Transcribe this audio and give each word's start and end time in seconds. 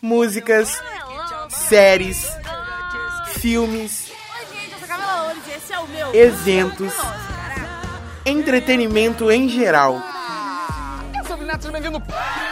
músicas, 0.00 0.80
séries, 1.48 2.26
filmes, 3.34 4.12
eventos, 6.12 6.92
entretenimento 8.24 9.30
em 9.30 9.48
geral. 9.48 10.00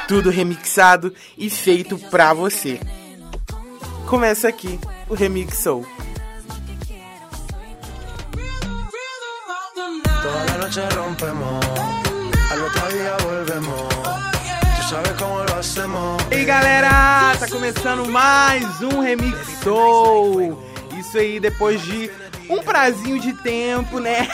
Tudo 0.06 0.30
remixado 0.30 1.14
e 1.36 1.48
feito 1.48 1.98
pra 2.10 2.32
você. 2.32 2.80
Começa 4.06 4.48
aqui 4.48 4.78
o 5.08 5.14
Remixou. 5.14 5.86
Toda 10.22 10.44
la 10.44 10.58
noche 10.58 10.80
rompemos, 10.96 11.64
al 12.50 12.62
otro 12.62 12.88
día 12.88 13.16
volvemos. 13.22 14.27
Tú 14.88 14.94
sabes 14.94 15.12
cómo 15.18 15.44
lo 15.44 15.54
hacemos. 15.54 16.22
E 16.30 16.46
galera, 16.46 17.36
tá 17.38 17.46
começando 17.46 18.08
mais 18.08 18.64
um 18.80 19.00
Remixou. 19.00 20.58
Isso 20.98 21.18
aí 21.18 21.38
depois 21.38 21.82
de 21.82 22.10
um 22.48 22.62
prazinho 22.62 23.20
de 23.20 23.34
tempo, 23.34 24.00
né? 24.00 24.26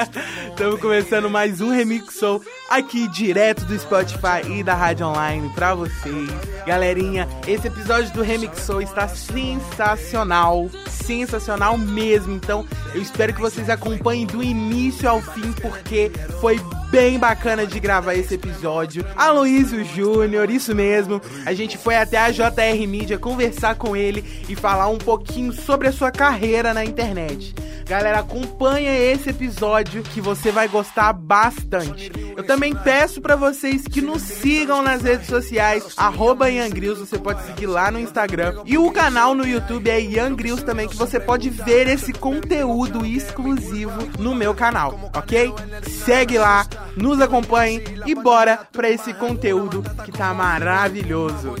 Estamos 0.50 0.78
começando 0.82 1.30
mais 1.30 1.62
um 1.62 1.70
Remixou 1.70 2.42
aqui 2.68 3.08
direto 3.08 3.64
do 3.64 3.78
Spotify 3.78 4.46
e 4.50 4.62
da 4.62 4.74
Rádio 4.74 5.06
Online 5.06 5.48
pra 5.54 5.74
vocês. 5.74 6.28
Galerinha, 6.66 7.26
esse 7.48 7.68
episódio 7.68 8.12
do 8.12 8.20
Remixou 8.20 8.82
está 8.82 9.08
sensacional, 9.08 10.68
sensacional 10.90 11.78
mesmo. 11.78 12.34
Então, 12.34 12.66
eu 12.94 13.00
espero 13.00 13.32
que 13.32 13.40
vocês 13.40 13.70
acompanhem 13.70 14.26
do 14.26 14.42
início 14.42 15.08
ao 15.08 15.22
fim 15.22 15.52
porque 15.52 16.12
foi 16.38 16.60
bem 16.92 17.18
bacana 17.18 17.66
de 17.66 17.80
gravar 17.80 18.14
esse 18.14 18.34
episódio. 18.34 19.02
Aloysio 19.16 19.82
Júnior, 19.82 20.50
isso 20.50 20.74
mesmo. 20.74 21.22
A 21.46 21.54
gente 21.54 21.78
foi 21.78 21.96
até 21.96 22.18
a 22.18 22.30
JR 22.30 22.86
Media 22.86 23.18
conversar 23.18 23.76
com 23.76 23.96
ele 23.96 24.22
e 24.46 24.54
falar 24.54 24.88
um 24.88 24.98
pouquinho 24.98 25.54
sobre 25.54 25.88
a 25.88 25.92
sua 25.92 26.12
carreira 26.12 26.74
na 26.74 26.84
internet. 26.84 27.54
Galera, 27.86 28.20
acompanha 28.20 28.96
esse 28.96 29.30
episódio 29.30 30.02
que 30.02 30.20
você 30.20 30.50
vai 30.50 30.68
gostar 30.68 31.12
bastante. 31.12 32.10
Eu 32.36 32.44
também 32.44 32.74
peço 32.74 33.20
para 33.20 33.36
vocês 33.36 33.82
que 33.82 34.00
nos 34.00 34.22
sigam 34.22 34.82
nas 34.82 35.02
redes 35.02 35.26
sociais, 35.26 35.92
arroba 35.96 36.46
você 36.96 37.18
pode 37.18 37.44
seguir 37.44 37.66
lá 37.66 37.90
no 37.90 37.98
Instagram. 37.98 38.62
E 38.64 38.76
o 38.78 38.90
canal 38.90 39.34
no 39.34 39.46
YouTube 39.46 39.90
é 39.90 40.00
Ian 40.00 40.34
Grills 40.34 40.64
também, 40.64 40.88
que 40.88 40.96
você 40.96 41.18
pode 41.18 41.50
ver 41.50 41.88
esse 41.88 42.12
conteúdo 42.12 43.04
exclusivo 43.04 44.08
no 44.18 44.34
meu 44.34 44.54
canal, 44.54 45.10
ok? 45.14 45.52
Segue 46.04 46.38
lá, 46.38 46.66
nos 46.96 47.20
acompanhe 47.20 47.82
e 48.06 48.14
bora 48.14 48.58
pra 48.72 48.90
esse 48.90 49.12
conteúdo 49.14 49.82
que 50.04 50.12
tá 50.12 50.32
maravilhoso. 50.34 51.54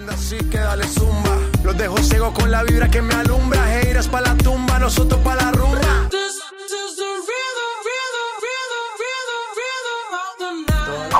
Pa' 0.00 0.06
leyenda, 0.06 0.12
así 0.14 0.38
que 0.38 0.58
dale 0.58 0.86
zumba. 0.88 1.36
Los 1.62 1.76
dejo 1.76 1.98
ciego 1.98 2.32
con 2.32 2.50
la 2.50 2.62
vibra 2.62 2.88
que 2.88 3.02
me 3.02 3.14
alumbra. 3.14 3.80
Heiras 3.80 4.08
pa' 4.08 4.20
la 4.20 4.34
tumba, 4.36 4.78
nosotros 4.78 5.20
pa' 5.22 5.34
la 5.34 5.52
rumba. 5.52 5.80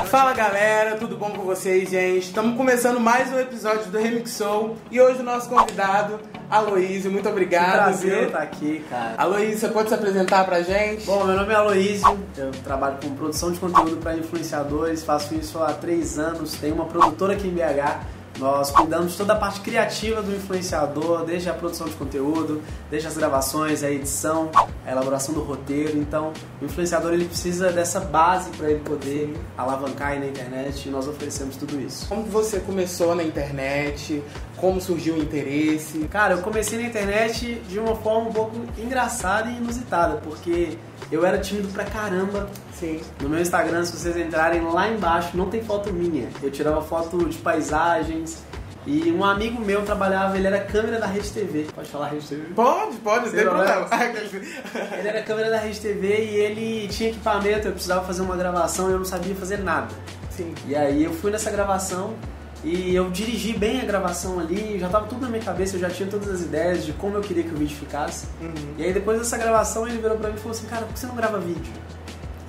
Fala 0.09 0.33
galera, 0.33 0.97
tudo 0.97 1.15
bom 1.15 1.29
com 1.29 1.43
vocês, 1.43 1.89
gente? 1.89 2.25
Estamos 2.25 2.57
começando 2.57 2.99
mais 2.99 3.31
um 3.31 3.39
episódio 3.39 3.89
do 3.89 3.97
Remixou 3.97 4.75
e 4.91 4.99
hoje 4.99 5.21
o 5.21 5.23
nosso 5.23 5.47
convidado, 5.47 6.19
Aloysio, 6.49 7.09
muito 7.09 7.29
obrigado. 7.29 7.75
prazer 7.75 8.17
viu? 8.17 8.25
estar 8.25 8.41
aqui, 8.41 8.85
cara. 8.89 9.13
Aloysio, 9.17 9.57
você 9.57 9.67
pode 9.69 9.87
se 9.87 9.95
apresentar 9.95 10.43
pra 10.43 10.63
gente? 10.63 11.05
Bom, 11.05 11.23
meu 11.23 11.37
nome 11.37 11.53
é 11.53 11.55
Aloysio, 11.55 12.19
eu 12.37 12.51
trabalho 12.61 12.97
com 13.01 13.15
produção 13.15 13.53
de 13.53 13.59
conteúdo 13.59 14.01
para 14.01 14.17
influenciadores, 14.17 15.01
faço 15.01 15.33
isso 15.33 15.63
há 15.63 15.71
três 15.71 16.19
anos, 16.19 16.55
tenho 16.55 16.75
uma 16.75 16.87
produtora 16.87 17.31
aqui 17.31 17.47
em 17.47 17.51
BH. 17.51 18.20
Nós 18.41 18.71
cuidamos 18.71 19.15
toda 19.15 19.33
a 19.33 19.35
parte 19.35 19.61
criativa 19.61 20.19
do 20.19 20.35
influenciador, 20.35 21.23
desde 21.23 21.47
a 21.47 21.53
produção 21.53 21.87
de 21.87 21.93
conteúdo, 21.93 22.59
desde 22.89 23.07
as 23.07 23.15
gravações, 23.15 23.83
a 23.83 23.91
edição, 23.91 24.49
a 24.83 24.91
elaboração 24.91 25.31
do 25.31 25.41
roteiro. 25.41 25.95
Então, 25.99 26.33
o 26.59 26.65
influenciador 26.65 27.13
ele 27.13 27.25
precisa 27.25 27.71
dessa 27.71 27.99
base 27.99 28.49
para 28.57 28.71
ele 28.71 28.79
poder 28.79 29.37
alavancar 29.55 30.13
aí 30.13 30.19
na 30.19 30.25
internet 30.25 30.87
e 30.87 30.91
nós 30.91 31.07
oferecemos 31.07 31.55
tudo 31.55 31.79
isso. 31.79 32.07
Como 32.07 32.23
você 32.23 32.59
começou 32.59 33.13
na 33.13 33.23
internet? 33.23 34.23
Como 34.61 34.79
surgiu 34.79 35.15
o 35.15 35.17
interesse? 35.17 35.97
Cara, 36.11 36.35
eu 36.35 36.41
comecei 36.43 36.79
na 36.79 36.87
internet 36.87 37.55
de 37.67 37.79
uma 37.79 37.95
forma 37.95 38.29
um 38.29 38.31
pouco 38.31 38.55
engraçada 38.77 39.49
e 39.49 39.57
inusitada, 39.57 40.17
porque 40.17 40.77
eu 41.11 41.25
era 41.25 41.39
tímido 41.39 41.69
pra 41.69 41.83
caramba. 41.83 42.47
Sim. 42.71 43.01
No 43.19 43.27
meu 43.27 43.41
Instagram, 43.41 43.83
se 43.83 43.97
vocês 43.97 44.15
entrarem 44.15 44.61
lá 44.61 44.87
embaixo, 44.87 45.35
não 45.35 45.49
tem 45.49 45.63
foto 45.63 45.91
minha. 45.91 46.29
Eu 46.43 46.51
tirava 46.51 46.79
foto 46.83 47.27
de 47.27 47.39
paisagens. 47.39 48.43
E 48.85 49.11
um 49.11 49.23
amigo 49.23 49.59
meu 49.59 49.83
trabalhava, 49.83 50.37
ele 50.37 50.45
era 50.45 50.59
câmera 50.59 50.99
da 50.99 51.07
Rede 51.07 51.31
TV. 51.31 51.67
Pode 51.73 51.89
falar 51.89 52.09
Rede 52.09 52.27
TV? 52.27 52.53
Pode, 52.53 52.97
pode, 52.97 53.25
não 53.25 53.31
tem 53.31 53.39
Sem 53.39 53.49
problema. 53.49 53.87
Ele 54.97 55.07
era 55.07 55.21
câmera 55.21 55.49
da 55.51 55.57
Rede 55.57 55.79
TV 55.79 56.07
e 56.07 56.35
ele 56.35 56.87
tinha 56.87 57.09
equipamento, 57.09 57.67
eu 57.67 57.73
precisava 57.73 58.03
fazer 58.03 58.23
uma 58.23 58.35
gravação 58.35 58.89
e 58.89 58.93
eu 58.93 58.97
não 58.97 59.05
sabia 59.05 59.35
fazer 59.35 59.57
nada. 59.57 59.93
Sim. 60.31 60.55
E 60.67 60.75
aí 60.75 61.03
eu 61.03 61.13
fui 61.13 61.29
nessa 61.29 61.51
gravação 61.51 62.15
e 62.63 62.93
eu 62.95 63.09
dirigi 63.09 63.53
bem 63.53 63.81
a 63.81 63.85
gravação 63.85 64.39
ali, 64.39 64.77
já 64.79 64.87
tava 64.87 65.07
tudo 65.07 65.21
na 65.21 65.29
minha 65.29 65.41
cabeça, 65.43 65.75
eu 65.75 65.79
já 65.79 65.89
tinha 65.89 66.07
todas 66.07 66.29
as 66.29 66.41
ideias 66.41 66.85
de 66.85 66.93
como 66.93 67.15
eu 67.17 67.21
queria 67.21 67.43
que 67.43 67.49
o 67.53 67.57
vídeo 67.57 67.75
ficasse. 67.75 68.27
Uhum. 68.39 68.53
E 68.77 68.83
aí 68.83 68.93
depois 68.93 69.17
dessa 69.19 69.37
gravação 69.37 69.87
ele 69.87 69.97
virou 69.97 70.17
pra 70.17 70.29
mim 70.29 70.35
e 70.35 70.39
falou 70.39 70.51
assim, 70.55 70.67
cara, 70.67 70.85
por 70.85 70.93
que 70.93 70.99
você 70.99 71.07
não 71.07 71.15
grava 71.15 71.39
vídeo? 71.39 71.73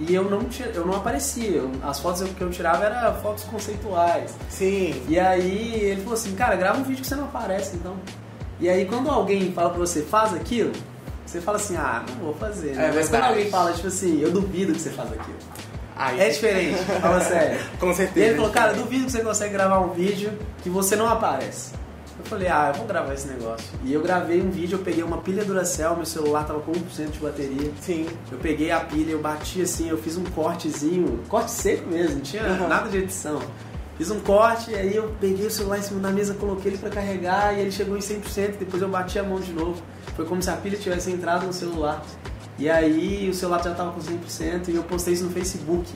E 0.01 0.15
eu 0.15 0.25
não, 0.29 0.45
eu 0.75 0.87
não 0.87 0.97
aparecia, 0.97 1.49
eu- 1.51 1.71
as 1.83 2.01
fotos 2.01 2.23
que 2.29 2.41
eu 2.41 2.51
tirava 2.51 2.85
eram 2.85 3.15
fotos 3.23 3.45
conceituais. 3.45 4.35
Sim. 4.51 5.03
E 5.09 5.19
aí 5.19 5.75
ele 5.83 6.01
falou 6.03 6.15
assim, 6.15 6.35
cara, 6.35 6.57
grava 6.57 6.79
um 6.79 6.83
vídeo 6.83 7.03
que 7.03 7.07
você 7.07 7.15
não 7.15 7.25
aparece 7.25 7.77
então. 7.77 7.95
E 8.61 8.69
aí 8.69 8.85
quando 8.85 9.09
alguém 9.11 9.53
fala 9.53 9.71
pra 9.71 9.79
você, 9.79 10.03
faz 10.03 10.35
aquilo, 10.35 10.73
você 11.25 11.41
fala 11.41 11.57
assim, 11.57 11.77
ah, 11.77 12.05
não 12.09 12.17
vou 12.27 12.35
fazer. 12.35 12.75
né? 12.75 12.89
É 12.89 12.93
Mas 12.93 13.09
quando 13.09 13.23
alguém 13.25 13.49
fala, 13.51 13.73
tipo 13.73 13.87
assim, 13.89 14.21
eu 14.21 14.31
duvido 14.31 14.73
que 14.73 14.81
você 14.81 14.91
faz 14.91 15.11
aquilo. 15.13 15.37
Aí, 15.97 16.21
É 16.21 16.29
diferente, 16.31 16.79
fala 17.01 17.21
sério. 17.21 17.59
Com 17.79 17.91
E 17.91 17.95
certeza. 17.95 18.27
ele 18.27 18.37
falou, 18.37 18.51
cara, 18.51 18.73
duvido 18.73 19.07
que 19.07 19.13
você 19.13 19.21
consegue 19.21 19.53
gravar 19.53 19.81
um 19.81 19.91
vídeo 19.91 20.33
que 20.63 20.69
você 20.71 20.97
não 20.97 21.09
aparece. 21.09 21.73
Eu 22.19 22.25
falei, 22.27 22.47
ah, 22.49 22.69
eu 22.73 22.75
vou 22.79 22.87
gravar 22.87 23.15
esse 23.15 23.27
negócio. 23.27 23.67
E 23.85 23.93
eu 23.93 24.01
gravei 24.03 24.41
um 24.41 24.51
vídeo, 24.51 24.79
eu 24.79 24.83
peguei 24.85 25.03
uma 25.03 25.17
pilha 25.19 25.45
Duracell, 25.45 25.97
meu 25.97 26.05
celular 26.07 26.45
tava 26.45 26.61
com 26.61 26.71
1% 26.73 27.11
de 27.11 27.19
bateria. 27.19 27.71
Sim. 27.81 28.07
Eu 28.31 28.39
peguei 28.39 28.71
a 28.71 28.81
pilha, 28.81 29.13
eu 29.13 29.21
bati 29.21 29.63
assim, 29.63 29.89
eu 29.89 29.99
fiz 29.99 30.17
um 30.17 30.25
cortezinho, 30.25 31.21
corte 31.29 31.51
seco 31.51 31.89
mesmo, 31.89 32.17
não 32.17 32.21
tinha 32.23 32.43
Uhum. 32.45 32.69
nada 32.69 32.89
de 32.89 32.99
edição. 32.99 33.41
Fiz 33.99 34.11
um 34.11 34.21
corte, 34.21 34.71
e 34.71 34.75
aí 34.75 34.95
eu 34.95 35.13
peguei 35.21 35.47
o 35.47 35.51
celular 35.51 35.79
em 35.79 35.83
cima 35.83 36.01
da 36.01 36.11
mesa, 36.11 36.35
coloquei 36.35 36.73
ele 36.73 36.79
pra 36.79 36.91
carregar 36.91 37.55
e 37.57 37.61
ele 37.61 37.71
chegou 37.71 37.97
em 37.97 38.01
100%, 38.01 38.57
depois 38.59 38.83
eu 38.83 38.89
bati 38.89 39.19
a 39.19 39.23
mão 39.23 39.41
de 39.41 39.53
novo. 39.53 39.83
Foi 40.17 40.25
como 40.25 40.43
se 40.43 40.51
a 40.51 40.55
pilha 40.57 40.79
tivesse 40.79 41.11
entrado 41.11 41.47
no 41.47 41.53
celular. 41.53 42.03
E 42.59 42.69
aí 42.71 43.29
o 43.31 43.35
celular 43.35 43.63
já 43.63 43.75
tava 43.75 43.93
com 43.93 44.01
100% 44.01 44.69
e 44.69 44.77
eu 44.77 44.83
postei 44.85 45.15
isso 45.15 45.25
no 45.25 45.31
Facebook. 45.31 45.91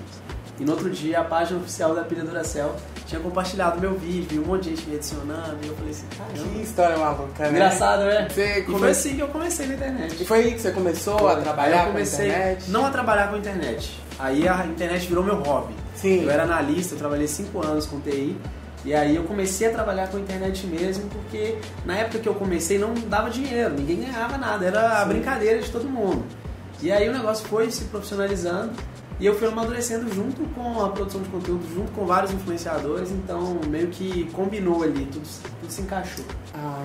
E 0.59 0.65
no 0.65 0.73
outro 0.73 0.89
dia 0.91 1.21
a 1.21 1.25
página 1.25 1.61
oficial 1.61 1.95
da 1.95 2.03
pilha 2.03 2.25
Duracell 2.25 2.75
tinha 3.07 3.21
compartilhado 3.21 3.79
meu 3.79 3.95
vídeo, 3.95 4.43
um 4.43 4.47
monte 4.47 4.65
de 4.65 4.71
gente 4.77 4.89
me 4.89 4.97
adicionando, 4.97 5.59
e 5.63 5.69
eu 5.69 5.75
falei 5.77 5.91
assim, 5.91 6.07
Que 6.11 6.17
caramba. 6.17 6.63
história 6.63 6.97
maluca, 6.99 7.43
né? 7.45 7.51
Engraçado, 7.51 8.05
né? 8.05 8.27
Você 8.29 8.43
E 8.61 8.65
foi 8.65 8.75
come- 8.75 8.89
assim 8.89 9.15
que 9.17 9.21
eu 9.21 9.29
comecei 9.29 9.67
na 9.67 9.75
internet. 9.75 10.23
E 10.23 10.27
foi 10.27 10.39
aí 10.39 10.55
que 10.55 10.61
você 10.63 10.71
começou 10.73 11.29
a 11.29 11.37
trabalhar 11.37 11.83
eu 11.85 11.93
comecei 11.93 12.27
com 12.31 12.33
a 12.33 12.37
internet? 12.39 12.71
não 12.71 12.87
a 12.87 12.91
trabalhar 12.91 13.29
com 13.29 13.35
a 13.37 13.39
internet. 13.39 14.01
Aí 14.19 14.49
a 14.49 14.65
internet 14.67 15.07
virou 15.07 15.23
meu 15.23 15.37
hobby. 15.37 15.75
Sim. 15.95 16.25
Eu 16.25 16.31
era 16.31 16.45
analista, 16.45 16.95
eu 16.95 16.99
trabalhei 16.99 17.29
5 17.29 17.65
anos 17.65 17.85
com 17.87 18.01
TI. 18.01 18.37
E 18.85 18.95
aí 18.95 19.15
eu 19.15 19.25
comecei 19.25 19.69
a 19.69 19.71
trabalhar 19.71 20.09
com 20.09 20.17
a 20.17 20.21
internet 20.21 20.67
mesmo, 20.67 21.09
porque 21.11 21.59
na 21.85 21.99
época 21.99 22.19
que 22.21 22.29
eu 22.29 22.35
comecei 22.35 22.79
não 22.79 22.95
dava 22.95 23.29
dinheiro, 23.31 23.75
ninguém 23.75 24.01
ganhava 24.01 24.39
nada, 24.39 24.65
era 24.65 25.01
a 25.01 25.03
Sim. 25.03 25.09
brincadeira 25.09 25.61
de 25.61 25.71
todo 25.71 25.85
mundo. 25.89 26.25
E 26.83 26.93
aí 26.93 27.09
o 27.09 27.13
negócio 27.13 27.47
foi 27.49 27.71
se 27.71 27.85
profissionalizando 27.85 28.73
e 29.19 29.25
eu 29.25 29.39
fui 29.39 29.49
amadurecendo 29.49 30.13
junto 30.15 30.43
com 30.55 30.85
a 30.85 30.91
produção 30.91 31.23
de 31.23 31.29
conteúdo, 31.31 31.67
junto 31.75 31.91
com 31.93 32.05
vários 32.05 32.33
influenciadores, 32.33 33.11
então 33.11 33.59
meio 33.69 33.89
que 33.89 34.31
combinou 34.33 34.83
ali, 34.83 35.07
tudo, 35.07 35.27
tudo 35.61 35.73
se 35.73 35.81
encaixou. 35.81 36.25
Ah. 36.55 36.85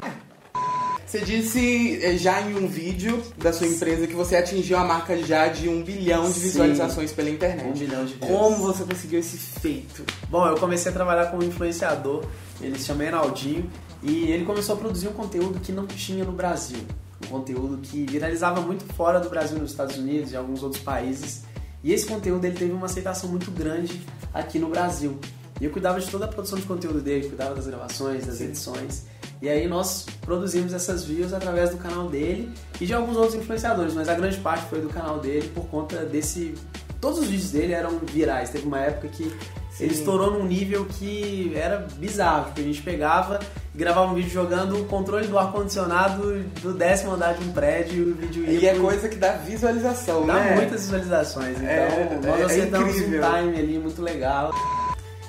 Você 1.05 1.19
disse 1.19 1.99
eh, 2.01 2.15
já 2.15 2.41
em 2.41 2.55
um 2.55 2.69
vídeo 2.69 3.21
da 3.37 3.51
sua 3.51 3.67
empresa 3.67 4.07
que 4.07 4.13
você 4.13 4.37
atingiu 4.37 4.77
a 4.77 4.85
marca 4.85 5.17
já 5.17 5.49
de 5.49 5.67
um 5.67 5.83
bilhão 5.83 6.23
de 6.23 6.35
Sim. 6.35 6.39
visualizações 6.39 7.11
pela 7.11 7.29
internet. 7.29 7.67
Um 7.67 7.73
bilhão 7.73 8.05
de 8.05 8.13
views. 8.13 8.31
Como 8.31 8.55
você 8.59 8.85
conseguiu 8.85 9.19
esse 9.19 9.35
feito? 9.35 10.05
Bom, 10.29 10.47
eu 10.47 10.55
comecei 10.55 10.89
a 10.89 10.93
trabalhar 10.93 11.25
com 11.25 11.35
um 11.39 11.43
influenciador, 11.43 12.23
ele 12.61 12.79
se 12.79 12.85
chama 12.85 13.03
Enaldinho, 13.03 13.69
e 14.01 14.31
ele 14.31 14.45
começou 14.45 14.75
a 14.75 14.77
produzir 14.77 15.09
um 15.09 15.13
conteúdo 15.13 15.59
que 15.59 15.73
não 15.73 15.85
tinha 15.85 16.23
no 16.23 16.31
Brasil. 16.31 16.79
Um 17.25 17.29
conteúdo 17.29 17.77
que 17.77 18.05
viralizava 18.05 18.61
muito 18.61 18.83
fora 18.93 19.19
do 19.19 19.29
Brasil, 19.29 19.57
nos 19.57 19.71
Estados 19.71 19.97
Unidos 19.97 20.31
e 20.31 20.35
alguns 20.35 20.63
outros 20.63 20.81
países. 20.81 21.43
E 21.83 21.91
esse 21.91 22.05
conteúdo 22.05 22.45
ele 22.45 22.57
teve 22.57 22.71
uma 22.71 22.85
aceitação 22.85 23.29
muito 23.29 23.49
grande 23.51 24.01
aqui 24.33 24.59
no 24.59 24.69
Brasil. 24.69 25.17
E 25.59 25.65
eu 25.65 25.71
cuidava 25.71 25.99
de 25.99 26.09
toda 26.09 26.25
a 26.25 26.27
produção 26.27 26.57
de 26.57 26.65
conteúdo 26.65 27.01
dele, 27.01 27.27
cuidava 27.27 27.53
das 27.53 27.67
gravações, 27.67 28.25
das 28.25 28.41
edições. 28.41 29.05
E 29.41 29.49
aí 29.49 29.67
nós 29.67 30.05
produzimos 30.21 30.73
essas 30.73 31.03
views 31.03 31.33
através 31.33 31.71
do 31.71 31.77
canal 31.77 32.07
dele 32.07 32.51
e 32.79 32.85
de 32.85 32.93
alguns 32.93 33.15
outros 33.15 33.35
influenciadores, 33.35 33.93
mas 33.93 34.07
a 34.07 34.13
grande 34.13 34.37
parte 34.37 34.67
foi 34.69 34.81
do 34.81 34.89
canal 34.89 35.19
dele 35.19 35.49
por 35.49 35.65
conta 35.65 36.05
desse. 36.05 36.53
Todos 36.99 37.19
os 37.19 37.25
vídeos 37.25 37.51
dele 37.51 37.73
eram 37.73 37.97
virais. 37.99 38.51
Teve 38.51 38.67
uma 38.67 38.79
época 38.79 39.07
que 39.07 39.31
ele 39.81 39.93
estourou 39.93 40.31
num 40.31 40.45
nível 40.45 40.85
que 40.85 41.51
era 41.55 41.87
bizarro, 41.97 42.51
que 42.53 42.61
a 42.61 42.63
gente 42.63 42.81
pegava 42.81 43.39
e 43.73 43.77
gravava 43.77 44.11
um 44.11 44.13
vídeo 44.15 44.29
jogando 44.31 44.79
o 44.79 44.85
controle 44.85 45.27
do 45.27 45.37
ar-condicionado 45.39 46.43
do 46.61 46.73
décimo 46.73 47.13
andar 47.13 47.33
de 47.33 47.43
um 47.47 47.51
prédio 47.51 48.09
e 48.09 48.11
o 48.11 48.15
vídeo 48.15 48.43
ia 48.45 48.59
E 48.59 48.65
é 48.67 48.73
pro- 48.73 48.83
coisa 48.83 49.09
que 49.09 49.15
dá 49.15 49.31
visualização, 49.33 50.25
Dá 50.25 50.33
né? 50.35 50.55
muitas 50.55 50.81
visualizações, 50.81 51.57
então 51.57 51.65
É, 51.67 52.19
nós 52.23 52.39
é 52.41 52.43
acertamos 52.45 52.87
um 52.95 52.97
incrível. 52.99 53.21
time 53.23 53.59
ali 53.59 53.79
muito 53.79 54.01
legal. 54.01 54.51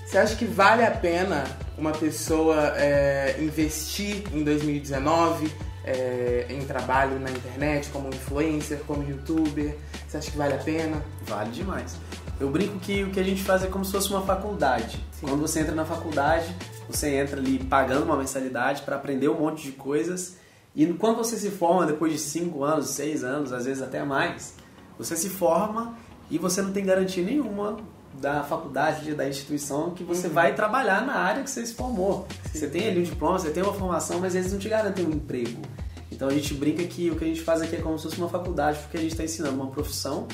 Você 0.07 0.19
acha 0.19 0.37
que 0.37 0.45
vale 0.45 0.85
a 0.85 0.91
pena 0.91 1.45
uma 1.79 1.93
pessoa 1.93 2.75
é, 2.77 3.37
investir 3.41 4.25
em 4.33 4.45
2019 4.45 5.51
é, 5.85 6.47
em 6.51 6.61
trabalho 6.67 7.19
na 7.19 7.31
internet, 7.31 7.89
como 7.91 8.09
influencer, 8.09 8.79
como 8.87 9.03
youtuber? 9.09 9.75
Você 10.07 10.19
acha 10.19 10.31
que 10.31 10.37
vale 10.37 10.53
a 10.55 10.59
pena? 10.59 11.03
Vale 11.27 11.51
demais. 11.51 11.97
Eu 12.43 12.51
brinco 12.51 12.81
que 12.81 13.05
o 13.05 13.11
que 13.11 13.21
a 13.21 13.23
gente 13.23 13.41
faz 13.41 13.63
é 13.63 13.69
como 13.69 13.85
se 13.85 13.93
fosse 13.93 14.11
uma 14.11 14.23
faculdade. 14.23 14.99
Quando 15.21 15.43
você 15.43 15.61
entra 15.61 15.77
na 15.77 15.85
faculdade, 15.85 16.53
você 16.91 17.15
entra 17.15 17.39
ali 17.39 17.61
pagando 17.61 18.03
uma 18.03 18.17
mensalidade 18.17 18.83
para 18.83 18.97
aprender 18.97 19.29
um 19.29 19.39
monte 19.39 19.63
de 19.63 19.71
coisas. 19.71 20.39
E 20.75 20.85
quando 20.95 21.19
você 21.19 21.37
se 21.37 21.51
forma, 21.51 21.87
depois 21.87 22.13
de 22.13 22.19
5 22.19 22.65
anos, 22.65 22.89
6 22.89 23.23
anos, 23.23 23.53
às 23.53 23.65
vezes 23.65 23.81
até 23.81 24.03
mais, 24.03 24.57
você 24.99 25.17
se 25.17 25.29
forma 25.29 25.97
e 26.29 26.37
você 26.37 26.61
não 26.61 26.73
tem 26.73 26.85
garantia 26.85 27.25
nenhuma 27.25 27.77
da 28.21 28.43
faculdade, 28.43 29.15
da 29.15 29.29
instituição, 29.29 29.93
que 29.93 30.03
você 30.03 30.27
vai 30.29 30.53
trabalhar 30.53 31.07
na 31.07 31.15
área 31.15 31.45
que 31.45 31.51
você 31.51 31.65
se 31.65 31.75
formou. 31.75 32.27
Você 32.53 32.67
tem 32.67 32.89
ali 32.89 32.99
um 32.99 33.05
diploma, 33.05 33.39
você 33.39 33.51
tem 33.51 33.63
uma 33.63 33.73
formação, 33.73 34.19
mas 34.19 34.35
eles 34.35 34.53
não 34.53 34.59
te 34.59 34.69
garantem 34.69 35.07
um 35.07 35.13
emprego. 35.13 35.63
Então 36.11 36.27
a 36.27 36.33
gente 36.33 36.55
brinca 36.55 36.83
que 36.83 37.09
o 37.09 37.15
que 37.15 37.25
a 37.25 37.29
gente 37.29 37.43
faz 37.43 37.63
aqui 37.63 37.77
é 37.77 37.81
como 37.81 37.97
se 37.99 38.03
fosse 38.03 38.19
uma 38.19 38.29
faculdade, 38.29 38.81
porque 38.81 38.97
a 38.97 39.01
gente 39.01 39.13
está 39.13 39.23
ensinando 39.23 39.55
uma 39.55 39.69
profissão 39.69 40.27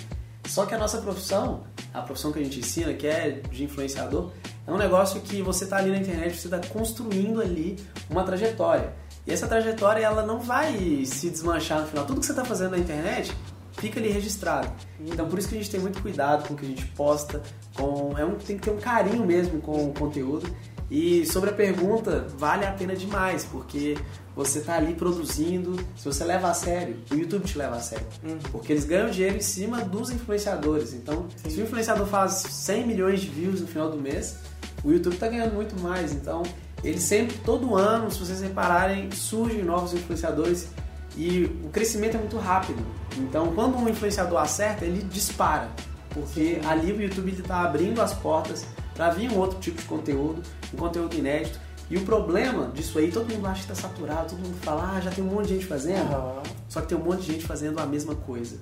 só 0.48 0.64
que 0.64 0.74
a 0.74 0.78
nossa 0.78 0.98
profissão, 0.98 1.64
a 1.92 2.00
profissão 2.00 2.32
que 2.32 2.38
a 2.38 2.42
gente 2.42 2.58
ensina, 2.58 2.94
que 2.94 3.06
é 3.06 3.42
de 3.50 3.64
influenciador, 3.64 4.32
é 4.66 4.72
um 4.72 4.78
negócio 4.78 5.20
que 5.20 5.42
você 5.42 5.64
está 5.64 5.76
ali 5.76 5.90
na 5.90 5.98
internet, 5.98 6.36
você 6.36 6.46
está 6.46 6.58
construindo 6.68 7.40
ali 7.40 7.76
uma 8.08 8.24
trajetória. 8.24 8.94
E 9.26 9.32
essa 9.32 9.46
trajetória 9.46 10.02
ela 10.02 10.24
não 10.24 10.40
vai 10.40 11.04
se 11.04 11.28
desmanchar 11.28 11.82
no 11.82 11.86
final. 11.86 12.06
Tudo 12.06 12.20
que 12.20 12.26
você 12.26 12.32
está 12.32 12.46
fazendo 12.46 12.70
na 12.70 12.78
internet 12.78 13.30
fica 13.72 14.00
ali 14.00 14.08
registrado. 14.08 14.72
Então 15.00 15.28
por 15.28 15.38
isso 15.38 15.48
que 15.48 15.54
a 15.54 15.58
gente 15.58 15.70
tem 15.70 15.80
muito 15.80 16.00
cuidado 16.00 16.48
com 16.48 16.54
o 16.54 16.56
que 16.56 16.64
a 16.64 16.68
gente 16.68 16.86
posta, 16.86 17.42
com 17.74 18.16
é 18.16 18.24
um, 18.24 18.36
tem 18.36 18.56
que 18.56 18.62
ter 18.62 18.70
um 18.70 18.78
carinho 18.78 19.26
mesmo 19.26 19.60
com 19.60 19.90
o 19.90 19.92
conteúdo. 19.92 20.50
E 20.90 21.26
sobre 21.26 21.50
a 21.50 21.52
pergunta, 21.52 22.26
vale 22.38 22.64
a 22.64 22.72
pena 22.72 22.96
demais, 22.96 23.44
porque 23.44 23.96
você 24.34 24.60
tá 24.60 24.76
ali 24.76 24.94
produzindo, 24.94 25.76
se 25.96 26.04
você 26.04 26.24
leva 26.24 26.48
a 26.48 26.54
sério, 26.54 26.96
o 27.10 27.14
YouTube 27.14 27.44
te 27.44 27.58
leva 27.58 27.76
a 27.76 27.80
sério. 27.80 28.06
Porque 28.50 28.72
eles 28.72 28.84
ganham 28.84 29.10
dinheiro 29.10 29.36
em 29.36 29.42
cima 29.42 29.80
dos 29.82 30.10
influenciadores. 30.10 30.94
Então, 30.94 31.26
se 31.36 31.60
o 31.60 31.64
influenciador 31.64 32.06
faz 32.06 32.32
100 32.32 32.86
milhões 32.86 33.20
de 33.20 33.28
views 33.28 33.60
no 33.60 33.66
final 33.66 33.90
do 33.90 33.98
mês, 33.98 34.36
o 34.82 34.90
YouTube 34.90 35.16
tá 35.16 35.28
ganhando 35.28 35.54
muito 35.54 35.78
mais. 35.80 36.12
Então, 36.12 36.42
eles 36.82 37.02
sempre, 37.02 37.36
todo 37.38 37.74
ano, 37.76 38.10
se 38.10 38.18
vocês 38.18 38.40
repararem, 38.40 39.10
surgem 39.10 39.62
novos 39.62 39.92
influenciadores 39.92 40.68
e 41.16 41.44
o 41.64 41.68
crescimento 41.68 42.16
é 42.16 42.20
muito 42.20 42.38
rápido. 42.38 42.80
Então, 43.18 43.52
quando 43.54 43.76
um 43.76 43.88
influenciador 43.88 44.38
acerta, 44.38 44.84
ele 44.84 45.02
dispara. 45.02 45.68
Porque 46.10 46.60
ali 46.64 46.92
o 46.92 47.02
YouTube 47.02 47.32
está 47.32 47.62
abrindo 47.62 48.00
as 48.00 48.14
portas 48.14 48.64
para 48.98 49.10
vir 49.10 49.30
um 49.30 49.38
outro 49.38 49.60
tipo 49.60 49.80
de 49.80 49.86
conteúdo, 49.86 50.42
um 50.74 50.76
conteúdo 50.76 51.14
inédito. 51.14 51.56
E 51.88 51.96
o 51.96 52.00
problema 52.00 52.68
disso 52.74 52.98
aí, 52.98 53.12
todo 53.12 53.32
mundo 53.32 53.46
acha 53.46 53.64
que 53.64 53.72
está 53.72 53.88
saturado, 53.88 54.30
todo 54.30 54.40
mundo 54.40 54.58
fala, 54.60 54.96
ah, 54.96 55.00
já 55.00 55.08
tem 55.08 55.22
um 55.22 55.28
monte 55.28 55.46
de 55.46 55.54
gente 55.54 55.66
fazendo. 55.66 56.12
Aham. 56.12 56.42
Só 56.68 56.80
que 56.80 56.88
tem 56.88 56.98
um 56.98 57.04
monte 57.04 57.20
de 57.20 57.32
gente 57.32 57.46
fazendo 57.46 57.78
a 57.78 57.86
mesma 57.86 58.16
coisa. 58.16 58.58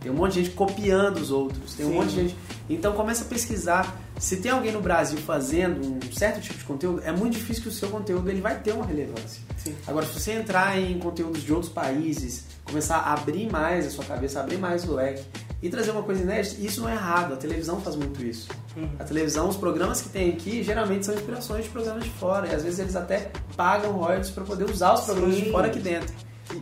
Tem 0.00 0.10
um 0.10 0.14
monte 0.16 0.34
de 0.34 0.44
gente 0.44 0.56
copiando 0.56 1.18
os 1.18 1.30
outros. 1.30 1.74
Tem 1.74 1.86
um 1.86 1.90
Sim. 1.90 1.94
monte 1.94 2.08
de 2.08 2.16
gente. 2.16 2.36
Então 2.68 2.94
começa 2.94 3.22
a 3.22 3.28
pesquisar. 3.28 3.96
Se 4.18 4.38
tem 4.38 4.50
alguém 4.50 4.72
no 4.72 4.80
Brasil 4.80 5.18
fazendo 5.18 5.80
um 5.86 6.12
certo 6.12 6.40
tipo 6.40 6.58
de 6.58 6.64
conteúdo, 6.64 7.02
é 7.04 7.12
muito 7.12 7.34
difícil 7.34 7.62
que 7.62 7.68
o 7.68 7.72
seu 7.72 7.88
conteúdo 7.90 8.28
ele 8.28 8.40
vai 8.40 8.58
ter 8.58 8.72
uma 8.72 8.84
relevância. 8.84 9.40
Sim. 9.56 9.74
Agora, 9.86 10.04
se 10.04 10.18
você 10.18 10.32
entrar 10.32 10.76
em 10.78 10.98
conteúdos 10.98 11.42
de 11.44 11.52
outros 11.52 11.72
países, 11.72 12.44
começar 12.64 12.96
a 12.96 13.14
abrir 13.14 13.50
mais 13.50 13.86
a 13.86 13.90
sua 13.90 14.04
cabeça, 14.04 14.40
abrir 14.40 14.58
mais 14.58 14.84
o 14.84 14.94
leque 14.94 15.22
e 15.62 15.68
trazer 15.68 15.90
uma 15.90 16.02
coisa 16.02 16.22
inédita, 16.22 16.60
isso 16.60 16.80
não 16.80 16.88
é 16.88 16.94
errado. 16.94 17.34
A 17.34 17.36
televisão 17.36 17.80
faz 17.80 17.94
muito 17.94 18.22
isso. 18.24 18.48
Uhum. 18.76 18.88
A 18.98 19.04
televisão, 19.04 19.48
os 19.48 19.56
programas 19.56 20.00
que 20.00 20.08
tem 20.08 20.30
aqui, 20.30 20.62
geralmente 20.62 21.04
são 21.04 21.14
inspirações 21.14 21.64
de 21.64 21.70
programas 21.70 22.04
de 22.04 22.10
fora. 22.10 22.48
E 22.48 22.54
às 22.54 22.62
vezes 22.62 22.78
eles 22.78 22.96
até 22.96 23.30
pagam 23.56 23.92
royalties 23.92 24.30
para 24.30 24.44
poder 24.44 24.64
usar 24.64 24.94
os 24.94 25.02
programas 25.02 25.34
Sim. 25.34 25.44
de 25.44 25.50
fora 25.50 25.66
aqui 25.66 25.78
dentro. 25.78 26.14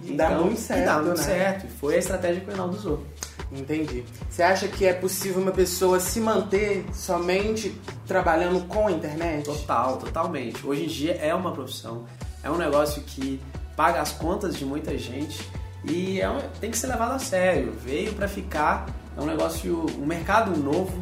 E 0.05 0.15
dá 0.15 0.31
muito 0.31 0.59
e 0.59 0.61
certo, 0.61 0.85
dá 0.85 0.95
muito 1.01 1.19
né? 1.19 1.25
certo. 1.25 1.67
E 1.67 1.69
foi 1.69 1.95
a 1.95 1.99
estratégia 1.99 2.41
que 2.41 2.47
o 2.47 2.51
Reinaldo 2.51 2.77
usou. 2.77 3.07
Entendi. 3.53 4.05
Você 4.29 4.43
acha 4.43 4.69
que 4.69 4.85
é 4.85 4.93
possível 4.93 5.41
uma 5.41 5.53
pessoa 5.53 5.99
se 6.01 6.21
manter 6.21 6.85
somente 6.93 7.75
trabalhando 8.07 8.67
com 8.67 8.89
a 8.89 8.93
internet? 8.93 9.45
Total, 9.45 9.97
totalmente. 9.97 10.67
Hoje 10.67 10.85
em 10.85 10.89
dia 10.89 11.13
é 11.15 11.35
uma 11.35 11.53
profissão, 11.53 12.05
é 12.43 12.51
um 12.51 12.59
negócio 12.59 13.03
que 13.03 13.41
paga 13.75 14.03
as 14.03 14.13
contas 14.13 14.57
de 14.57 14.65
muita 14.65 14.99
gente 14.99 15.49
e 15.85 16.21
é 16.21 16.29
tem 16.61 16.71
que 16.71 16.79
ser 16.79 16.89
levado 16.89 17.13
a 17.13 17.19
sério. 17.19 17.73
Veio 17.85 18.13
para 18.15 18.29
ficar, 18.29 18.87
é 19.17 19.21
um 19.21 19.27
negócio, 19.27 19.87
um 19.99 20.07
mercado 20.07 20.57
novo, 20.59 20.93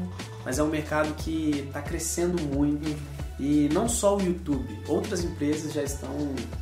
mas 0.44 0.58
é 0.58 0.62
um 0.62 0.68
mercado 0.68 1.14
que 1.14 1.64
está 1.66 1.82
crescendo 1.82 2.40
muito. 2.42 2.88
E 3.38 3.68
não 3.72 3.86
só 3.86 4.16
o 4.16 4.22
YouTube, 4.22 4.66
outras 4.88 5.22
empresas 5.22 5.72
já 5.72 5.82
estão 5.82 6.08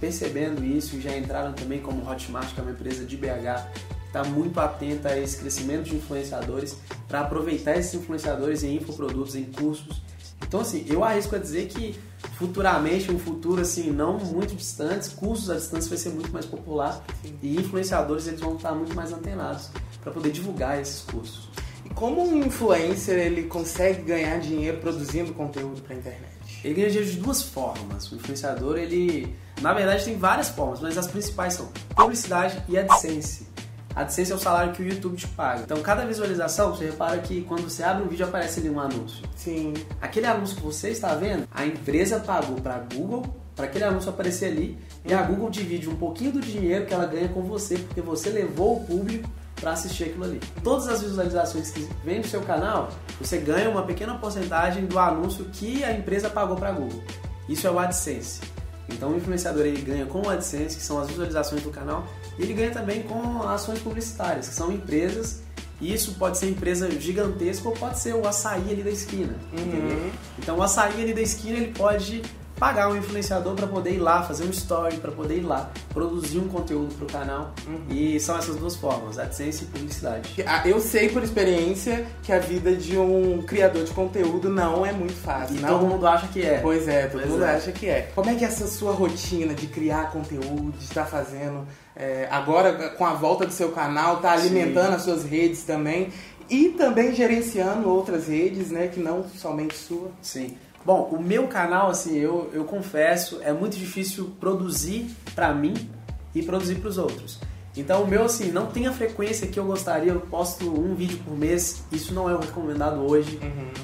percebendo 0.01 0.65
isso 0.65 0.97
e 0.97 1.01
já 1.01 1.17
entraram 1.17 1.53
também 1.53 1.81
como 1.81 2.09
Hotmart, 2.09 2.53
que 2.53 2.59
é 2.59 2.63
uma 2.63 2.73
empresa 2.73 3.05
de 3.05 3.17
BH, 3.17 3.69
está 4.07 4.25
muito 4.25 4.59
atenta 4.59 5.11
a 5.11 5.19
esse 5.19 5.37
crescimento 5.37 5.85
de 5.85 5.97
influenciadores 5.97 6.77
para 7.07 7.21
aproveitar 7.21 7.77
esses 7.77 7.95
influenciadores 7.95 8.65
em 8.65 8.77
infoprodutos, 8.77 9.37
em 9.37 9.45
cursos. 9.45 10.03
Então, 10.43 10.61
assim, 10.61 10.85
eu 10.89 11.03
arrisco 11.03 11.35
a 11.35 11.39
dizer 11.39 11.67
que 11.69 11.99
futuramente, 12.35 13.11
um 13.11 13.19
futuro 13.19 13.61
assim, 13.61 13.91
não 13.91 14.19
muito 14.19 14.55
distante, 14.55 15.11
cursos 15.11 15.51
à 15.51 15.55
distância 15.55 15.89
vai 15.89 15.99
ser 15.99 16.11
muito 16.11 16.33
mais 16.33 16.47
popular 16.47 17.05
e 17.43 17.57
influenciadores 17.57 18.27
eles 18.27 18.41
vão 18.41 18.57
estar 18.57 18.73
muito 18.73 18.95
mais 18.95 19.13
antenados 19.13 19.71
para 20.03 20.13
poder 20.13 20.31
divulgar 20.31 20.81
esses 20.81 21.03
cursos. 21.03 21.49
E 21.85 21.89
como 21.91 22.23
um 22.23 22.45
influencer 22.45 23.19
ele 23.19 23.45
consegue 23.45 24.03
ganhar 24.03 24.39
dinheiro 24.39 24.79
produzindo 24.79 25.33
conteúdo 25.33 25.83
pra 25.83 25.95
internet? 25.95 26.35
Ele 26.65 26.75
ganha 26.75 26.89
dinheiro 26.89 27.11
de 27.11 27.19
duas 27.19 27.43
formas. 27.43 28.11
O 28.11 28.17
influenciador, 28.17 28.79
ele, 28.79 29.35
na 29.61 29.75
verdade, 29.75 30.05
tem 30.05 30.17
várias 30.17 30.49
formas, 30.49 30.81
mas 30.81 30.97
as 30.97 31.07
principais 31.07 31.55
são 31.55 31.69
publicidade 31.95 32.63
e 32.69 32.79
AdSense. 32.79 33.54
AdSense 33.95 34.33
é 34.33 34.35
o 34.35 34.39
salário 34.39 34.73
que 34.73 34.83
o 34.83 34.87
YouTube 34.87 35.17
te 35.17 35.29
paga. 35.29 35.63
Então, 35.63 35.81
cada 35.81 36.05
visualização, 36.05 36.75
você 36.75 36.87
repara 36.87 37.19
que 37.19 37.43
quando 37.43 37.63
você 37.69 37.83
abre 37.83 38.03
um 38.03 38.09
vídeo 38.09 38.27
aparece 38.27 38.61
ali 38.61 38.69
um 38.69 38.81
anúncio. 38.81 39.25
Sim. 39.37 39.75
Aquele 40.01 40.27
anúncio 40.27 40.57
que 40.57 40.63
você 40.63 40.91
está 40.91 41.15
vendo, 41.15 41.47
a 41.53 41.65
empresa 41.65 42.19
pagou 42.19 42.61
para 42.61 42.75
a 42.77 42.79
Google 42.79 43.25
para 43.55 43.67
aquele 43.67 43.85
anúncio 43.85 44.11
aparecer 44.11 44.47
ali 44.47 44.77
e 45.05 45.15
a 45.15 45.23
Google 45.23 45.49
divide 45.49 45.89
um 45.89 45.97
pouquinho 45.97 46.33
do 46.33 46.41
dinheiro 46.41 46.87
que 46.87 46.95
ela 46.95 47.07
ganha 47.07 47.29
com 47.29 47.43
você 47.43 47.79
porque 47.79 48.01
você 48.01 48.31
levou 48.31 48.79
o 48.79 48.85
público 48.85 49.31
para 49.61 49.73
assistir 49.73 50.05
aquilo 50.05 50.25
ali. 50.25 50.41
Todas 50.63 50.89
as 50.89 51.03
visualizações 51.03 51.71
que 51.71 51.89
vêm 52.05 52.21
do 52.21 52.27
seu 52.27 52.43
canal, 52.43 52.91
você 53.21 53.39
ganha 53.39 53.71
uma 53.71 53.85
pequena 53.85 54.19
porcentagem 54.19 54.87
do 54.87 54.99
anúncio 54.99 55.45
que 55.47 55.85
a 55.85 55.93
empresa 55.93 56.29
pagou 56.29 56.57
para 56.57 56.71
a 56.71 56.73
Google. 56.73 57.03
Isso 57.49 57.67
é 57.67 57.71
o 57.71 57.79
AdSense. 57.79 58.41
Então 58.89 59.11
o 59.11 59.17
influenciador 59.17 59.65
ele 59.65 59.81
ganha 59.81 60.05
com 60.05 60.23
o 60.23 60.29
AdSense, 60.29 60.77
que 60.77 60.83
são 60.83 61.01
as 61.01 61.09
visualizações 61.09 61.63
do 61.63 61.71
canal, 61.71 62.05
e 62.39 62.43
ele 62.43 62.53
ganha 62.55 62.71
também 62.71 63.03
com 63.03 63.43
ações 63.49 63.79
publicitárias, 63.81 64.49
que 64.49 64.55
são 64.55 64.73
empresas. 64.73 65.43
E 65.81 65.93
isso 65.93 66.15
pode 66.15 66.39
ser 66.39 66.49
empresa 66.49 66.89
gigantesca 66.91 67.69
ou 67.69 67.75
pode 67.75 67.99
ser 67.99 68.15
o 68.15 68.27
açaí 68.27 68.71
ali 68.71 68.83
da 68.83 68.91
esquina. 68.91 69.35
entendeu? 69.53 70.11
Então 70.39 70.57
o 70.59 70.63
açaí 70.63 71.03
ali 71.03 71.13
da 71.13 71.21
esquina 71.21 71.57
ele 71.59 71.73
pode 71.73 72.23
pagar 72.57 72.89
um 72.89 72.97
influenciador 72.97 73.55
para 73.57 73.67
poder 73.67 73.91
ir 73.95 73.99
lá 73.99 74.23
fazer 74.23 74.45
um 74.45 74.51
story, 74.51 74.97
para 74.99 75.11
poder 75.11 75.39
ir 75.39 75.43
lá 75.43 75.71
produzir 75.93 76.39
um 76.39 76.47
conteúdo 76.47 76.95
para 76.95 77.05
o 77.05 77.09
canal. 77.09 77.53
E 77.91 78.19
são 78.21 78.39
essas 78.39 78.55
duas 78.55 78.77
formas, 78.77 79.19
AdSense 79.19 79.65
e 79.65 79.67
publicidade. 79.67 80.45
Ah, 80.47 80.63
Eu 80.67 80.79
sei 80.81 81.09
por 81.09 81.25
experiência 81.25 82.07
que 82.23 82.33
a 82.33 82.39
vida 82.39 82.75
de 82.77 82.97
um 82.97 83.43
criador 83.43 83.83
de 83.85 83.91
conteúdo 83.93 84.49
não 84.49 84.87
é 84.87 84.93
muito 84.93 85.15
fácil. 85.15 85.57
E 85.57 85.61
não. 85.61 85.69
todo 85.71 85.87
mundo 85.89 86.07
acha 86.07 86.29
que 86.29 86.43
é. 86.43 86.61
Pois 86.61 86.87
é, 86.87 87.07
todo 87.09 87.21
Pois 87.21 87.33
mundo 87.33 87.45
é. 87.45 87.57
acha 87.57 87.73
que 87.73 87.89
é. 87.89 88.13
Como 88.15 88.31
é 88.31 88.35
que 88.37 88.45
é 88.45 88.49
essa 88.49 88.69
sua 88.69 88.93
rotina 88.93 89.53
de 89.53 89.67
criar 89.67 90.13
conteúdo, 90.13 90.73
de 90.79 90.85
estar 90.85 91.05
fazendo 91.07 91.67
é, 91.97 92.27
agora 92.31 92.91
com 92.91 93.07
a 93.07 93.15
volta 93.15 93.47
do 93.47 93.53
seu 93.53 93.71
canal, 93.71 94.19
tá 94.19 94.33
alimentando 94.33 94.89
Sim. 94.89 94.95
as 94.95 95.03
suas 95.03 95.25
redes 95.25 95.63
também 95.65 96.09
e 96.51 96.71
também 96.71 97.15
gerenciando 97.15 97.89
outras 97.89 98.29
redes, 98.29 98.71
né, 98.71 98.89
que 98.89 99.01
não 99.01 99.25
somente 99.37 99.77
sua. 99.77 100.11
Sim. 100.21 100.57
Bom, 100.85 101.09
o 101.13 101.23
meu 101.23 101.47
canal, 101.47 101.89
assim, 101.89 102.19
eu, 102.19 102.51
eu 102.53 102.65
confesso, 102.65 103.41
é 103.43 103.53
muito 103.53 103.77
difícil 103.77 104.33
produzir 104.39 105.07
pra 105.35 105.55
mim 105.55 105.89
e 106.35 106.43
produzir 106.43 106.75
pros 106.75 106.99
outros. 106.99 107.41
Então 107.77 108.03
o 108.03 108.07
meu, 108.07 108.25
assim, 108.25 108.53
não 108.53 108.67
tem 108.67 108.87
a 108.87 108.93
frequência 108.93 109.49
que 109.49 109.59
eu 109.59 109.65
gostaria, 109.65 110.13
eu 110.13 110.21
posto 110.21 110.69
um 110.69 110.95
vídeo 110.95 111.19
por 111.25 111.37
mês, 111.37 111.83
isso 111.91 112.15
não 112.15 112.31
é 112.31 112.35
o 112.35 112.39
recomendado 112.39 113.01
hoje. 113.01 113.41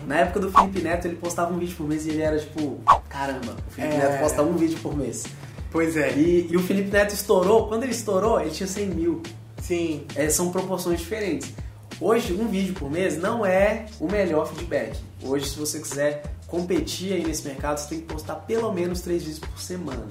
Na 0.06 0.18
época 0.18 0.40
do 0.40 0.52
Felipe 0.52 0.80
Neto, 0.80 1.06
ele 1.06 1.16
postava 1.16 1.52
um 1.52 1.58
vídeo 1.58 1.74
por 1.76 1.88
mês 1.88 2.06
e 2.06 2.10
ele 2.10 2.22
era 2.22 2.38
tipo, 2.38 2.78
caramba, 3.08 3.56
o 3.66 3.70
Felipe 3.72 3.94
É. 3.94 3.98
Neto 3.98 4.20
posta 4.20 4.42
um 4.42 4.56
vídeo 4.56 4.78
por 4.80 4.96
mês. 4.96 5.24
Pois 5.70 5.96
é. 5.96 6.12
E, 6.14 6.48
e 6.50 6.56
o 6.56 6.60
Felipe 6.60 6.90
Neto 6.90 7.14
estourou, 7.14 7.68
quando 7.68 7.84
ele 7.84 7.92
estourou, 7.92 8.40
ele 8.40 8.50
tinha 8.50 8.66
100 8.66 8.86
mil. 8.88 9.22
Sim. 9.62 10.04
É, 10.16 10.28
são 10.28 10.50
proporções 10.50 10.98
diferentes. 10.98 11.52
Hoje, 12.00 12.32
um 12.32 12.48
vídeo 12.48 12.74
por 12.74 12.90
mês 12.90 13.18
não 13.18 13.44
é 13.44 13.86
o 14.00 14.10
melhor 14.10 14.48
feedback. 14.48 14.98
Hoje, 15.22 15.50
se 15.50 15.58
você 15.58 15.78
quiser 15.78 16.22
competir 16.46 17.12
aí 17.12 17.24
nesse 17.24 17.46
mercado, 17.46 17.78
você 17.78 17.88
tem 17.90 18.00
que 18.00 18.06
postar 18.06 18.36
pelo 18.36 18.72
menos 18.72 19.00
três 19.00 19.22
vídeos 19.22 19.38
por 19.38 19.60
semana. 19.60 20.08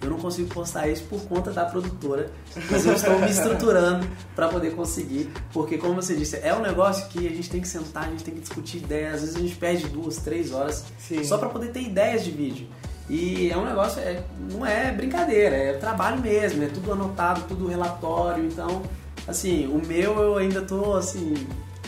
Eu 0.00 0.10
não 0.10 0.18
consigo 0.18 0.48
postar 0.52 0.88
isso 0.88 1.02
por 1.04 1.20
conta 1.22 1.50
da 1.50 1.64
produtora, 1.64 2.30
mas 2.70 2.86
eu 2.86 2.92
estou 2.92 3.18
me 3.18 3.30
estruturando 3.30 4.06
para 4.34 4.48
poder 4.48 4.74
conseguir, 4.74 5.30
porque 5.52 5.78
como 5.78 5.94
você 5.94 6.14
disse, 6.14 6.36
é 6.36 6.54
um 6.54 6.60
negócio 6.60 7.08
que 7.08 7.26
a 7.26 7.30
gente 7.30 7.48
tem 7.48 7.60
que 7.60 7.68
sentar, 7.68 8.04
a 8.04 8.10
gente 8.10 8.22
tem 8.22 8.34
que 8.34 8.40
discutir 8.40 8.76
ideias, 8.78 9.14
às 9.14 9.20
vezes 9.22 9.36
a 9.36 9.40
gente 9.40 9.56
perde 9.56 9.88
duas, 9.88 10.18
três 10.18 10.52
horas 10.52 10.84
Sim. 10.98 11.24
só 11.24 11.38
para 11.38 11.48
poder 11.48 11.72
ter 11.72 11.80
ideias 11.80 12.24
de 12.24 12.30
vídeo. 12.30 12.68
E 13.08 13.50
é 13.50 13.56
um 13.56 13.64
negócio, 13.64 14.00
é, 14.00 14.22
não 14.50 14.66
é 14.66 14.90
brincadeira, 14.90 15.54
é 15.54 15.72
trabalho 15.74 16.20
mesmo, 16.20 16.64
é 16.64 16.66
tudo 16.66 16.92
anotado, 16.92 17.42
tudo 17.46 17.68
relatório, 17.68 18.44
então, 18.44 18.82
assim, 19.28 19.66
o 19.68 19.84
meu 19.86 20.18
eu 20.18 20.38
ainda 20.38 20.62
tô, 20.62 20.94
assim, 20.94 21.34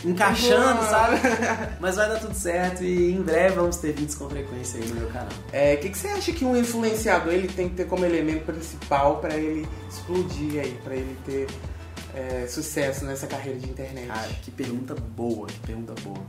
encaixando, 0.05 0.81
sabe? 0.83 1.17
Mas 1.79 1.95
vai 1.95 2.07
dar 2.07 2.19
tudo 2.19 2.33
certo 2.33 2.83
e 2.83 3.11
em 3.11 3.21
breve 3.21 3.55
vamos 3.55 3.77
ter 3.77 3.91
vídeos 3.91 4.15
com 4.15 4.29
frequência 4.29 4.79
aí 4.79 4.87
no 4.87 4.95
meu 4.95 5.07
canal. 5.09 5.27
É, 5.51 5.75
o 5.75 5.77
que, 5.79 5.89
que 5.89 5.97
você 5.97 6.07
acha 6.07 6.31
que 6.31 6.45
um 6.45 6.55
influenciador 6.55 7.33
ele 7.33 7.47
tem 7.47 7.69
que 7.69 7.75
ter 7.75 7.85
como 7.87 8.05
elemento 8.05 8.45
principal 8.45 9.17
para 9.17 9.35
ele 9.35 9.67
explodir 9.89 10.61
aí, 10.61 10.79
para 10.83 10.95
ele 10.95 11.17
ter 11.25 11.47
é, 12.15 12.47
sucesso 12.47 13.05
nessa 13.05 13.27
carreira 13.27 13.59
de 13.59 13.69
internet? 13.69 14.07
Cara, 14.07 14.29
que 14.41 14.51
pergunta 14.51 14.95
boa, 14.95 15.47
que 15.47 15.59
pergunta 15.59 15.93
boa. 16.01 16.23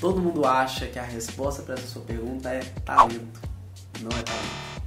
Todo 0.00 0.20
mundo 0.20 0.44
acha 0.44 0.86
que 0.86 0.98
a 0.98 1.04
resposta 1.04 1.62
para 1.62 1.74
essa 1.74 1.86
sua 1.86 2.02
pergunta 2.02 2.48
é 2.48 2.60
talento. 2.84 3.51
Não 4.02 4.10
é 4.18 4.22
talento. 4.22 4.82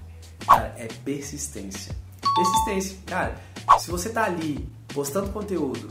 Cara, 0.48 0.76
é 0.78 0.88
persistência. 1.04 1.96
Persistência. 2.36 2.98
Cara, 3.06 3.36
se 3.80 3.90
você 3.90 4.10
tá 4.10 4.26
ali 4.26 4.68
postando 4.94 5.30
conteúdo, 5.32 5.90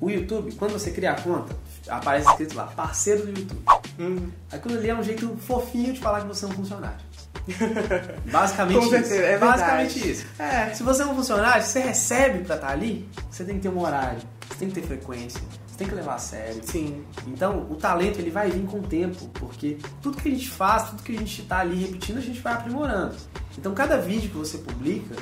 o 0.00 0.10
YouTube, 0.10 0.52
quando 0.54 0.72
você 0.72 0.90
cria 0.90 1.12
a 1.12 1.20
conta, 1.20 1.56
aparece 1.88 2.28
escrito 2.30 2.54
lá, 2.54 2.66
parceiro 2.66 3.26
do 3.26 3.38
YouTube. 3.40 3.62
Hum, 3.98 4.30
Aquilo 4.52 4.76
ali 4.78 4.90
é 4.90 4.94
um 4.94 5.02
jeito 5.02 5.36
fofinho 5.38 5.92
de 5.94 6.00
falar 6.00 6.20
que 6.20 6.26
você 6.28 6.44
é 6.44 6.48
um 6.48 6.52
funcionário. 6.52 7.06
Basicamente 8.30 8.78
Com 8.78 8.88
certeza, 8.90 9.14
isso. 9.14 9.24
é 9.24 9.28
verdade. 9.38 9.52
Basicamente 9.60 10.10
isso. 10.10 10.26
É. 10.38 10.74
Se 10.74 10.82
você 10.82 11.02
é 11.02 11.06
um 11.06 11.14
funcionário, 11.14 11.62
você 11.64 11.80
recebe 11.80 12.44
pra 12.44 12.56
estar 12.56 12.68
ali, 12.70 13.08
você 13.30 13.44
tem 13.44 13.56
que 13.56 13.62
ter 13.62 13.68
um 13.68 13.80
horário, 13.80 14.20
você 14.48 14.56
tem 14.58 14.68
que 14.68 14.80
ter 14.80 14.86
frequência, 14.86 15.40
você 15.76 15.78
tem 15.78 15.88
que 15.88 15.94
levar 15.94 16.14
a 16.14 16.18
sério. 16.18 16.60
sim. 16.64 17.04
Então, 17.26 17.66
o 17.70 17.74
talento 17.76 18.18
ele 18.18 18.30
vai 18.30 18.50
vir 18.50 18.64
com 18.66 18.78
o 18.78 18.82
tempo, 18.82 19.28
porque 19.34 19.76
tudo 20.00 20.16
que 20.16 20.28
a 20.28 20.32
gente 20.32 20.48
faz, 20.48 20.90
tudo 20.90 21.02
que 21.02 21.14
a 21.14 21.18
gente 21.18 21.42
está 21.42 21.58
ali 21.58 21.76
repetindo, 21.84 22.16
a 22.18 22.22
gente 22.22 22.40
vai 22.40 22.54
aprimorando. 22.54 23.14
Então, 23.58 23.74
cada 23.74 23.98
vídeo 23.98 24.30
que 24.30 24.36
você 24.36 24.58
publica, 24.58 25.14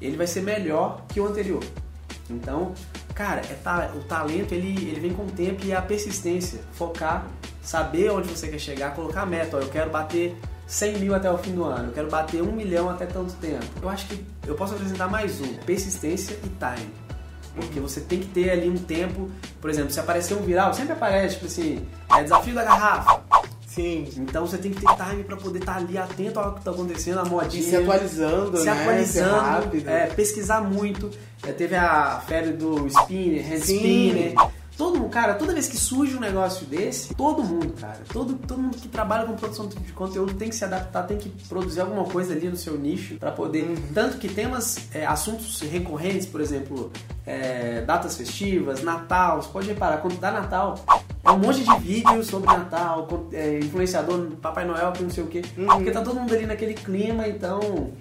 ele 0.00 0.16
vai 0.16 0.26
ser 0.26 0.42
melhor 0.42 1.02
que 1.08 1.20
o 1.20 1.26
anterior. 1.26 1.62
Então, 2.28 2.72
cara, 3.14 3.40
é 3.42 3.54
ta- 3.62 3.90
o 3.94 4.00
talento 4.04 4.52
ele, 4.52 4.68
ele 4.88 5.00
vem 5.00 5.12
com 5.12 5.22
o 5.24 5.30
tempo 5.30 5.64
e 5.64 5.72
a 5.72 5.80
persistência, 5.82 6.60
focar, 6.72 7.26
saber 7.62 8.10
onde 8.10 8.28
você 8.28 8.48
quer 8.48 8.58
chegar, 8.58 8.94
colocar 8.94 9.22
a 9.22 9.26
meta. 9.26 9.56
Ó, 9.56 9.60
eu 9.60 9.68
quero 9.68 9.90
bater 9.90 10.36
100 10.66 10.98
mil 10.98 11.14
até 11.14 11.30
o 11.30 11.36
fim 11.38 11.52
do 11.54 11.64
ano, 11.64 11.88
eu 11.88 11.92
quero 11.92 12.08
bater 12.08 12.42
1 12.42 12.50
milhão 12.52 12.88
até 12.88 13.04
tanto 13.06 13.34
tempo. 13.34 13.64
Eu 13.82 13.88
acho 13.88 14.06
que 14.06 14.24
eu 14.46 14.54
posso 14.54 14.74
apresentar 14.74 15.08
mais 15.08 15.40
um: 15.40 15.54
persistência 15.66 16.34
e 16.42 16.48
time. 16.48 16.90
Porque 17.54 17.78
você 17.80 18.00
tem 18.00 18.20
que 18.20 18.26
ter 18.28 18.50
ali 18.50 18.68
um 18.68 18.78
tempo, 18.78 19.30
por 19.60 19.68
exemplo, 19.68 19.90
se 19.90 20.00
aparecer 20.00 20.34
um 20.34 20.42
viral, 20.42 20.72
sempre 20.72 20.92
aparece, 20.92 21.34
tipo 21.34 21.46
assim, 21.46 21.86
é 22.16 22.22
desafio 22.22 22.54
da 22.54 22.64
garrafa. 22.64 23.20
Sim. 23.66 24.06
Então 24.18 24.46
você 24.46 24.58
tem 24.58 24.70
que 24.70 24.80
ter 24.80 24.94
time 24.96 25.24
pra 25.24 25.36
poder 25.36 25.58
estar 25.60 25.76
ali 25.76 25.96
atento 25.96 26.38
ao 26.38 26.54
que 26.54 26.62
tá 26.64 26.70
acontecendo, 26.70 27.20
a 27.20 27.26
E 27.26 27.28
modinha. 27.30 27.62
se 27.62 27.76
atualizando, 27.76 28.56
se 28.58 28.64
né? 28.66 28.72
atualizando, 28.72 29.36
rápido. 29.40 29.88
é, 29.88 30.06
pesquisar 30.08 30.60
muito. 30.62 31.10
É, 31.46 31.52
teve 31.52 31.74
a 31.74 32.22
febre 32.26 32.52
do 32.52 32.86
spinner, 32.86 33.44
hand 33.50 33.60
Sim. 33.60 33.76
spinner. 33.76 34.34
Todo 34.82 34.98
mundo, 34.98 35.10
cara, 35.10 35.34
toda 35.34 35.52
vez 35.52 35.68
que 35.68 35.76
surge 35.76 36.16
um 36.16 36.18
negócio 36.18 36.66
desse, 36.66 37.14
todo 37.14 37.44
mundo, 37.44 37.72
cara, 37.80 38.00
todo, 38.12 38.34
todo 38.34 38.60
mundo 38.60 38.76
que 38.76 38.88
trabalha 38.88 39.24
com 39.24 39.36
produção 39.36 39.68
de 39.68 39.76
conteúdo 39.92 40.34
tem 40.34 40.48
que 40.48 40.56
se 40.56 40.64
adaptar, 40.64 41.04
tem 41.04 41.18
que 41.18 41.28
produzir 41.48 41.82
alguma 41.82 42.02
coisa 42.02 42.32
ali 42.32 42.48
no 42.48 42.56
seu 42.56 42.76
nicho 42.76 43.14
pra 43.14 43.30
poder. 43.30 43.62
Uhum. 43.62 43.76
Tanto 43.94 44.18
que 44.18 44.26
temas, 44.26 44.88
é, 44.92 45.06
assuntos 45.06 45.60
recorrentes, 45.60 46.26
por 46.26 46.40
exemplo, 46.40 46.90
é, 47.24 47.82
datas 47.82 48.16
festivas, 48.16 48.82
Natal, 48.82 49.40
você 49.40 49.50
pode 49.50 49.68
reparar, 49.68 49.98
quando 49.98 50.18
dá 50.18 50.32
Natal, 50.32 50.74
é 51.24 51.30
um 51.30 51.38
monte 51.38 51.62
de 51.62 51.78
vídeo 51.78 52.24
sobre 52.24 52.48
Natal, 52.48 53.06
é, 53.32 53.60
influenciador, 53.60 54.32
Papai 54.42 54.64
Noel, 54.64 54.90
que 54.90 55.04
não 55.04 55.10
sei 55.10 55.22
o 55.22 55.28
quê. 55.28 55.42
Uhum. 55.56 55.66
Porque 55.68 55.92
tá 55.92 56.00
todo 56.00 56.18
mundo 56.18 56.34
ali 56.34 56.44
naquele 56.44 56.74
clima, 56.74 57.28
então 57.28 57.92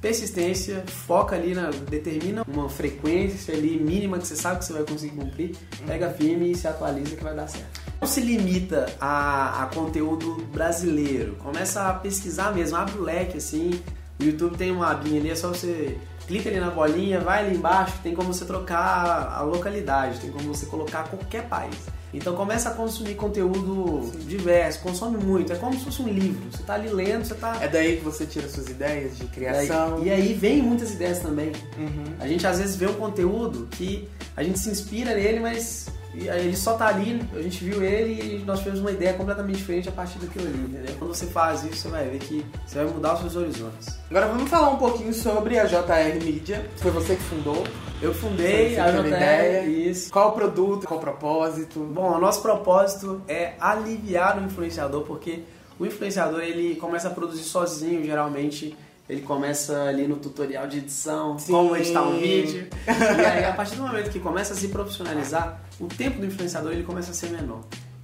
persistência, 0.00 0.84
foca 0.86 1.36
ali 1.36 1.54
na. 1.54 1.70
determina 1.70 2.44
uma 2.46 2.68
frequência 2.68 3.54
ali 3.54 3.78
mínima 3.78 4.18
que 4.18 4.26
você 4.26 4.36
sabe 4.36 4.60
que 4.60 4.64
você 4.64 4.72
vai 4.72 4.84
conseguir 4.84 5.16
cumprir, 5.16 5.56
pega 5.86 6.10
firme 6.10 6.52
e 6.52 6.54
se 6.54 6.68
atualiza 6.68 7.16
que 7.16 7.24
vai 7.24 7.34
dar 7.34 7.48
certo. 7.48 7.80
Não 8.00 8.06
se 8.06 8.20
limita 8.20 8.86
a, 9.00 9.62
a 9.62 9.66
conteúdo 9.66 10.36
brasileiro, 10.52 11.36
começa 11.36 11.88
a 11.88 11.94
pesquisar 11.94 12.54
mesmo, 12.54 12.76
abre 12.76 12.98
o 12.98 13.02
leque 13.02 13.38
assim. 13.38 13.80
O 14.20 14.24
YouTube 14.24 14.56
tem 14.56 14.70
uma 14.70 14.90
abinha 14.90 15.20
ali, 15.20 15.30
é 15.30 15.34
só 15.34 15.48
você 15.48 15.98
clica 16.26 16.48
ali 16.48 16.58
na 16.58 16.70
bolinha, 16.70 17.20
vai 17.20 17.46
ali 17.46 17.56
embaixo, 17.56 17.94
tem 18.02 18.14
como 18.14 18.32
você 18.32 18.44
trocar 18.44 19.32
a 19.32 19.42
localidade, 19.42 20.20
tem 20.20 20.30
como 20.30 20.54
você 20.54 20.66
colocar 20.66 21.04
qualquer 21.04 21.48
país. 21.48 21.76
Então 22.16 22.34
começa 22.34 22.70
a 22.70 22.72
consumir 22.72 23.14
conteúdo 23.14 24.10
diverso, 24.26 24.80
consome 24.80 25.18
muito, 25.18 25.52
é 25.52 25.56
como 25.56 25.78
se 25.78 25.84
fosse 25.84 26.00
um 26.00 26.08
livro. 26.08 26.42
Você 26.50 26.62
tá 26.62 26.74
ali 26.74 26.88
lendo, 26.88 27.26
você 27.26 27.34
tá 27.34 27.58
É 27.60 27.68
daí 27.68 27.98
que 27.98 28.04
você 28.04 28.24
tira 28.24 28.48
suas 28.48 28.68
ideias 28.68 29.18
de 29.18 29.26
criação. 29.26 30.02
e 30.02 30.10
aí 30.10 30.32
vem 30.32 30.62
muitas 30.62 30.92
ideias 30.92 31.18
também. 31.18 31.52
Uhum. 31.76 32.14
A 32.18 32.26
gente 32.26 32.46
às 32.46 32.58
vezes 32.58 32.74
vê 32.74 32.86
um 32.86 32.94
conteúdo 32.94 33.68
que 33.70 34.08
a 34.34 34.42
gente 34.42 34.58
se 34.58 34.70
inspira 34.70 35.14
nele, 35.14 35.40
mas 35.40 35.88
ele 36.24 36.56
só 36.56 36.74
tá 36.74 36.86
ali, 36.86 37.20
a 37.34 37.42
gente 37.42 37.64
viu 37.64 37.82
ele 37.82 38.36
e 38.36 38.44
nós 38.44 38.60
tivemos 38.60 38.80
uma 38.80 38.90
ideia 38.90 39.12
completamente 39.14 39.56
diferente 39.56 39.88
a 39.88 39.92
partir 39.92 40.18
daquilo 40.18 40.46
ali, 40.46 40.58
entendeu? 40.58 40.94
Quando 40.98 41.14
você 41.14 41.26
faz 41.26 41.64
isso, 41.64 41.82
você 41.82 41.88
vai 41.88 42.08
ver 42.08 42.18
que 42.18 42.44
você 42.66 42.78
vai 42.82 42.92
mudar 42.92 43.14
os 43.14 43.20
seus 43.20 43.36
horizontes. 43.36 43.98
Agora 44.08 44.26
vamos 44.28 44.48
falar 44.48 44.70
um 44.70 44.78
pouquinho 44.78 45.12
sobre 45.12 45.58
a 45.58 45.64
JR 45.64 46.24
Media. 46.24 46.68
Foi 46.76 46.90
você 46.90 47.16
que 47.16 47.22
fundou. 47.22 47.64
Eu 48.00 48.14
fundei 48.14 48.78
a 48.78 48.90
JR, 48.90 49.06
ideia? 49.06 49.66
isso. 49.66 50.10
Qual 50.10 50.30
o 50.30 50.32
produto, 50.32 50.86
qual 50.86 50.98
o 50.98 51.02
propósito? 51.02 51.80
Bom, 51.80 52.16
o 52.16 52.20
nosso 52.20 52.40
propósito 52.42 53.22
é 53.26 53.54
aliviar 53.60 54.38
o 54.38 54.44
influenciador, 54.44 55.02
porque 55.02 55.42
o 55.78 55.84
influenciador 55.84 56.40
ele 56.40 56.76
começa 56.76 57.08
a 57.08 57.10
produzir 57.10 57.44
sozinho, 57.44 58.04
geralmente. 58.04 58.76
Ele 59.08 59.22
começa 59.22 59.84
ali 59.84 60.08
no 60.08 60.16
tutorial 60.16 60.66
de 60.66 60.78
edição, 60.78 61.38
Sim. 61.38 61.52
como 61.52 61.76
editar 61.76 62.02
um 62.02 62.18
vídeo. 62.18 62.66
e 62.86 63.24
aí, 63.24 63.44
a 63.44 63.52
partir 63.52 63.76
do 63.76 63.82
momento 63.82 64.10
que 64.10 64.18
começa 64.18 64.52
a 64.52 64.56
se 64.56 64.68
profissionalizar, 64.68 65.62
o 65.78 65.86
tempo 65.86 66.18
do 66.18 66.26
influenciador 66.26 66.72
ele 66.72 66.82
começa 66.82 67.12
a 67.12 67.14
ser 67.14 67.30
menor. 67.30 67.60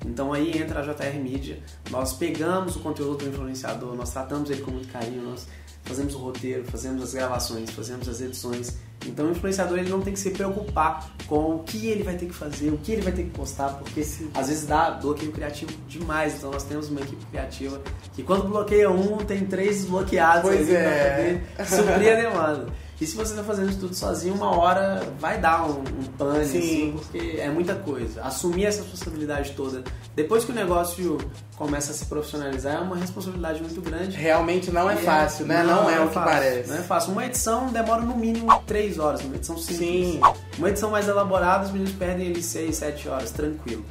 Então 0.07 0.33
aí 0.33 0.59
entra 0.59 0.81
a 0.81 0.83
JR 0.83 1.19
Media. 1.23 1.59
Nós 1.91 2.13
pegamos 2.13 2.77
o 2.77 2.81
conteúdo 2.81 3.25
do 3.25 3.31
influenciador, 3.31 3.95
nós 3.95 4.11
tratamos 4.11 4.51
ele 4.51 4.63
com 4.63 4.71
muito 4.71 4.89
carinho, 4.89 5.23
nós 5.23 5.47
fazemos 5.85 6.15
o 6.15 6.19
roteiro, 6.19 6.65
fazemos 6.65 7.03
as 7.03 7.15
gravações, 7.15 7.71
fazemos 7.71 8.09
as 8.09 8.21
edições. 8.21 8.79
Então 9.07 9.27
o 9.27 9.31
influenciador 9.33 9.79
ele 9.79 9.91
não 9.91 10.01
tem 10.01 10.13
que 10.13 10.19
se 10.21 10.31
preocupar 10.31 11.11
com 11.27 11.57
o 11.57 11.59
que 11.65 11.89
ele 11.89 12.05
vai 12.05 12.17
ter 12.17 12.27
que 12.27 12.35
fazer, 12.35 12.71
o 12.71 12.79
que 12.79 12.93
ele 12.93 13.03
vai 13.03 13.13
ter 13.13 13.25
que 13.25 13.31
postar, 13.31 13.71
porque 13.71 14.01
às 14.35 14.49
vezes 14.49 14.67
dá 14.67 14.93
bloqueio 14.93 15.33
criativo 15.33 15.73
demais. 15.89 16.37
Então 16.37 16.51
nós 16.53 16.63
temos 16.63 16.89
uma 16.89 17.01
equipe 17.01 17.25
criativa 17.27 17.81
que 18.15 18.23
quando 18.23 18.49
bloqueia 18.49 18.91
um, 18.91 19.19
tem 19.19 19.45
três 19.45 19.79
desbloqueados 19.79 20.43
Pois 20.43 20.61
ali 20.61 20.77
é. 20.77 21.41
pra 21.57 21.65
poder 21.65 21.77
suprir 21.77 22.13
a 22.13 22.17
demanda. 22.17 22.67
E 23.03 23.07
se 23.07 23.17
você 23.17 23.33
está 23.33 23.43
fazendo 23.43 23.69
isso 23.71 23.81
tudo 23.81 23.95
sozinho, 23.97 24.33
uma 24.35 24.57
hora 24.57 25.03
vai 25.19 25.37
dar 25.41 25.65
um, 25.69 25.81
um 25.81 26.05
pane, 26.17 26.45
Sim. 26.47 26.59
assim, 26.59 26.93
porque 26.97 27.37
é 27.37 27.49
muita 27.51 27.75
coisa. 27.75 28.23
Assumir 28.23 28.67
essa 28.67 28.81
responsabilidade 28.83 29.51
toda, 29.57 29.83
depois 30.15 30.45
que 30.45 30.53
o 30.53 30.55
negócio 30.55 31.19
começa 31.57 31.91
a 31.91 31.95
se 31.97 32.07
profissionalizar, 32.07 32.77
é 32.77 32.79
uma 32.79 32.95
responsabilidade 32.95 33.61
muito 33.61 33.81
grande. 33.83 34.17
Realmente 34.17 34.71
não 34.71 34.89
é 34.89 34.95
E 34.95 34.99
fácil, 34.99 35.47
né? 35.47 35.65
Não, 35.65 35.91
é, 35.91 35.99
o 36.01 36.07
que 36.07 36.15
fácil, 36.15 36.33
parece. 36.33 36.69
Não 36.69 36.77
é 36.77 36.83
fácil. 36.83 37.13
Uma 37.13 37.27
edição 37.27 37.67
demora 37.73 38.03
no 38.03 38.17
mínimo 38.17 38.47
3 38.69 38.99
horas, 39.01 39.21
uma 39.23 39.35
edição 39.35 39.59
simples. 39.59 39.79
Sim. 39.79 40.21
Uma 40.57 40.69
edição 40.71 40.89
mais 40.89 41.09
elaborada, 41.09 41.65
os 41.65 41.73
meninos 41.73 41.93
perdem 41.95 42.29
ali 42.29 42.41
6, 42.41 42.77
7 42.77 43.09
horas, 43.09 43.33
tranquilo. 43.33 43.85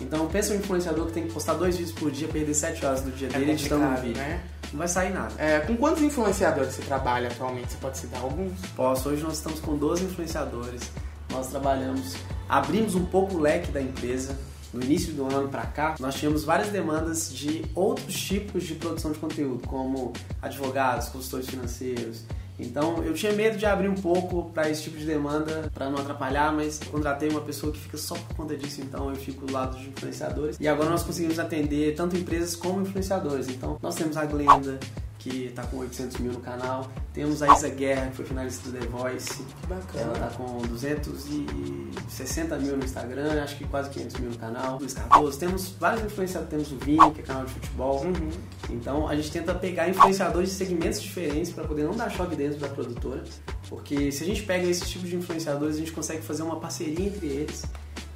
Então 0.00 0.26
pensa 0.26 0.54
um 0.54 0.56
influenciador 0.56 1.06
que 1.06 1.12
tem 1.12 1.24
que 1.26 1.32
postar 1.34 1.52
dois 1.52 1.76
vídeos 1.76 1.94
por 1.94 2.10
dia, 2.10 2.28
perder 2.28 2.54
7 2.54 2.86
horas 2.86 3.02
do 3.02 3.10
dia 3.10 3.28
É 3.30 3.38
dele 3.38 3.52
editando 3.52 3.84
um 3.84 3.94
vídeo. 3.96 4.16
né? 4.16 4.40
Não 4.74 4.78
vai 4.78 4.88
sair 4.88 5.12
nada. 5.12 5.32
É, 5.38 5.60
com 5.60 5.76
quantos 5.76 6.02
influenciadores 6.02 6.74
você 6.74 6.82
trabalha 6.82 7.28
atualmente? 7.28 7.70
Você 7.70 7.78
pode 7.78 7.96
citar 7.96 8.20
alguns? 8.20 8.60
Posso, 8.74 9.08
hoje 9.08 9.22
nós 9.22 9.34
estamos 9.34 9.60
com 9.60 9.76
12 9.76 10.04
influenciadores. 10.04 10.90
Nós 11.30 11.46
trabalhamos, 11.46 12.16
abrimos 12.48 12.96
um 12.96 13.04
pouco 13.06 13.36
o 13.36 13.40
leque 13.40 13.70
da 13.70 13.80
empresa. 13.80 14.36
No 14.72 14.82
início 14.82 15.12
do 15.12 15.32
ano 15.32 15.48
para 15.48 15.62
cá, 15.62 15.94
nós 16.00 16.16
tínhamos 16.16 16.42
várias 16.42 16.70
demandas 16.70 17.32
de 17.32 17.64
outros 17.72 18.20
tipos 18.20 18.64
de 18.64 18.74
produção 18.74 19.12
de 19.12 19.18
conteúdo, 19.20 19.64
como 19.68 20.12
advogados, 20.42 21.08
consultores 21.08 21.48
financeiros. 21.48 22.24
Então 22.58 23.02
eu 23.02 23.12
tinha 23.14 23.32
medo 23.32 23.58
de 23.58 23.66
abrir 23.66 23.88
um 23.88 23.94
pouco 23.94 24.50
para 24.50 24.70
esse 24.70 24.84
tipo 24.84 24.96
de 24.96 25.04
demanda, 25.04 25.70
para 25.74 25.90
não 25.90 25.98
atrapalhar, 25.98 26.52
mas 26.52 26.78
contratei 26.90 27.28
uma 27.28 27.40
pessoa 27.40 27.72
que 27.72 27.78
fica 27.78 27.98
só 27.98 28.14
por 28.14 28.36
conta 28.36 28.56
disso, 28.56 28.80
então 28.80 29.10
eu 29.10 29.16
fico 29.16 29.44
do 29.44 29.52
lado 29.52 29.76
de 29.76 29.88
influenciadores. 29.88 30.56
E 30.60 30.68
agora 30.68 30.90
nós 30.90 31.02
conseguimos 31.02 31.38
atender 31.38 31.94
tanto 31.94 32.16
empresas 32.16 32.54
como 32.54 32.82
influenciadores. 32.82 33.48
Então 33.48 33.78
nós 33.82 33.94
temos 33.94 34.16
a 34.16 34.24
Glenda, 34.24 34.78
que 35.24 35.50
tá 35.54 35.62
com 35.62 35.78
800 35.78 36.18
mil 36.18 36.32
no 36.34 36.40
canal. 36.40 36.92
Temos 37.14 37.42
a 37.42 37.54
Isa 37.54 37.70
Guerra, 37.70 38.08
que 38.08 38.16
foi 38.16 38.26
finalista 38.26 38.70
do 38.70 38.78
The 38.78 38.86
Voice. 38.86 39.42
Que 39.42 39.66
bacana. 39.66 40.04
Ela 40.04 40.28
tá 40.28 40.36
com 40.36 40.58
260 40.68 42.58
mil 42.58 42.76
no 42.76 42.84
Instagram, 42.84 43.42
acho 43.42 43.56
que 43.56 43.64
quase 43.64 43.88
500 43.88 44.16
mil 44.20 44.30
no 44.30 44.36
canal. 44.36 44.78
Luiz 44.78 44.92
Cardoso. 44.92 45.38
Temos 45.38 45.70
vários 45.80 46.04
influenciadores. 46.04 46.50
Temos 46.50 46.72
o 46.72 46.76
Vini, 46.76 47.10
que 47.12 47.22
é 47.22 47.24
canal 47.24 47.46
de 47.46 47.52
futebol. 47.54 48.04
Uhum. 48.04 48.30
Então 48.68 49.08
a 49.08 49.16
gente 49.16 49.32
tenta 49.32 49.54
pegar 49.54 49.88
influenciadores 49.88 50.50
de 50.50 50.56
segmentos 50.56 51.00
diferentes 51.00 51.50
para 51.50 51.64
poder 51.64 51.84
não 51.84 51.96
dar 51.96 52.10
choque 52.10 52.36
dentro 52.36 52.58
da 52.58 52.68
produtora, 52.68 53.24
porque 53.68 54.12
se 54.12 54.24
a 54.24 54.26
gente 54.26 54.42
pega 54.42 54.66
esse 54.66 54.84
tipo 54.84 55.06
de 55.06 55.16
influenciadores, 55.16 55.76
a 55.76 55.78
gente 55.78 55.92
consegue 55.92 56.20
fazer 56.20 56.42
uma 56.42 56.60
parceria 56.60 57.06
entre 57.06 57.26
eles 57.28 57.64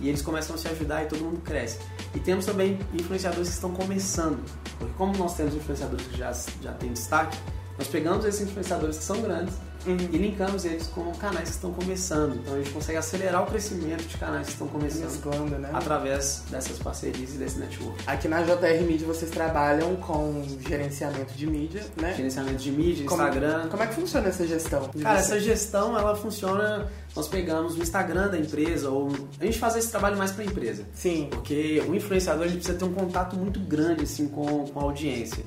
e 0.01 0.09
eles 0.09 0.23
começam 0.23 0.55
a 0.55 0.59
se 0.59 0.69
ajudar 0.69 1.05
e 1.05 1.07
todo 1.07 1.25
mundo 1.25 1.41
cresce. 1.41 1.79
E 2.15 2.21
temos 2.21 2.47
também 2.47 2.79
influenciadores 2.95 3.49
que 3.49 3.55
estão 3.55 3.73
começando, 3.73 4.43
porque 4.79 4.93
como 4.97 5.17
nós 5.17 5.37
temos 5.37 5.55
influenciadores 5.55 6.07
que 6.07 6.19
já, 6.19 6.33
já 6.63 6.73
têm 6.73 6.93
destaque, 6.93 7.37
nós 7.77 7.89
pegamos 7.89 8.25
esses 8.25 8.43
influenciadores 8.43 8.99
que 8.99 9.05
são 9.05 9.21
grandes 9.21 9.55
Uhum. 9.89 10.09
e 10.13 10.19
linkamos 10.19 10.65
eles 10.65 10.87
com 10.89 11.11
canais 11.13 11.49
que 11.49 11.55
estão 11.57 11.73
começando. 11.73 12.37
Então 12.37 12.55
a 12.55 12.59
gente 12.59 12.71
consegue 12.71 12.99
acelerar 12.99 13.43
o 13.43 13.47
crescimento 13.47 14.03
de 14.07 14.17
canais 14.19 14.47
que 14.47 14.53
estão 14.53 14.69
começando 14.69 15.05
Mesclando, 15.05 15.59
né? 15.59 15.71
através 15.73 16.43
dessas 16.51 16.79
parcerias 16.79 17.35
e 17.35 17.39
desse 17.39 17.59
network. 17.59 18.03
Aqui 18.07 18.29
na 18.29 18.43
JR 18.43 18.83
Media 18.87 19.07
vocês 19.07 19.31
trabalham 19.31 19.97
com 19.97 20.45
gerenciamento 20.67 21.33
de 21.35 21.47
mídia, 21.47 21.85
né? 22.01 22.15
Gerenciamento 22.15 22.59
de 22.59 22.71
mídia, 22.71 23.07
Como- 23.07 23.23
Instagram. 23.23 23.69
Como 23.69 23.83
é 23.83 23.87
que 23.87 23.95
funciona 23.95 24.29
essa 24.29 24.47
gestão? 24.47 24.81
Cara, 24.81 24.91
vocês? 24.93 25.33
essa 25.33 25.41
gestão 25.41 25.99
ela 25.99 26.15
funciona. 26.15 26.87
Nós 27.17 27.27
pegamos 27.27 27.75
o 27.77 27.83
Instagram 27.83 28.29
da 28.29 28.39
empresa 28.39 28.91
ou 28.91 29.09
a 29.41 29.45
gente 29.45 29.59
faz 29.59 29.75
esse 29.77 29.91
trabalho 29.91 30.17
mais 30.17 30.31
para 30.31 30.45
a 30.45 30.47
empresa, 30.47 30.85
Sim. 30.95 31.29
porque 31.31 31.83
o 31.89 31.95
influenciador 31.95 32.45
ele 32.47 32.57
precisa 32.57 32.79
ter 32.79 32.85
um 32.85 32.93
contato 32.93 33.35
muito 33.37 33.59
grande 33.59 34.05
assim 34.05 34.29
com, 34.29 34.67
com 34.69 34.79
a 34.81 34.83
audiência. 34.85 35.43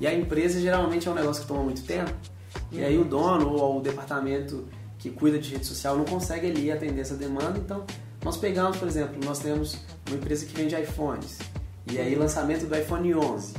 E 0.00 0.06
a 0.06 0.12
empresa 0.14 0.60
geralmente 0.60 1.08
é 1.08 1.10
um 1.10 1.14
negócio 1.14 1.42
que 1.42 1.48
toma 1.48 1.62
muito 1.62 1.82
tempo. 1.82 2.12
E 2.70 2.84
aí 2.84 2.98
o 2.98 3.04
dono 3.04 3.50
ou 3.50 3.78
o 3.78 3.80
departamento 3.80 4.66
que 4.98 5.10
cuida 5.10 5.38
de 5.38 5.52
rede 5.52 5.66
social 5.66 5.96
não 5.96 6.04
consegue 6.04 6.46
ali 6.48 6.70
atender 6.70 7.00
essa 7.00 7.14
demanda. 7.14 7.58
Então 7.58 7.84
nós 8.24 8.36
pegamos, 8.36 8.76
por 8.76 8.88
exemplo, 8.88 9.18
nós 9.24 9.38
temos 9.38 9.78
uma 10.08 10.16
empresa 10.16 10.44
que 10.46 10.54
vende 10.54 10.74
iPhones. 10.74 11.38
E 11.90 11.98
aí 11.98 12.14
lançamento 12.14 12.66
do 12.66 12.76
iPhone 12.76 13.14
11. 13.14 13.54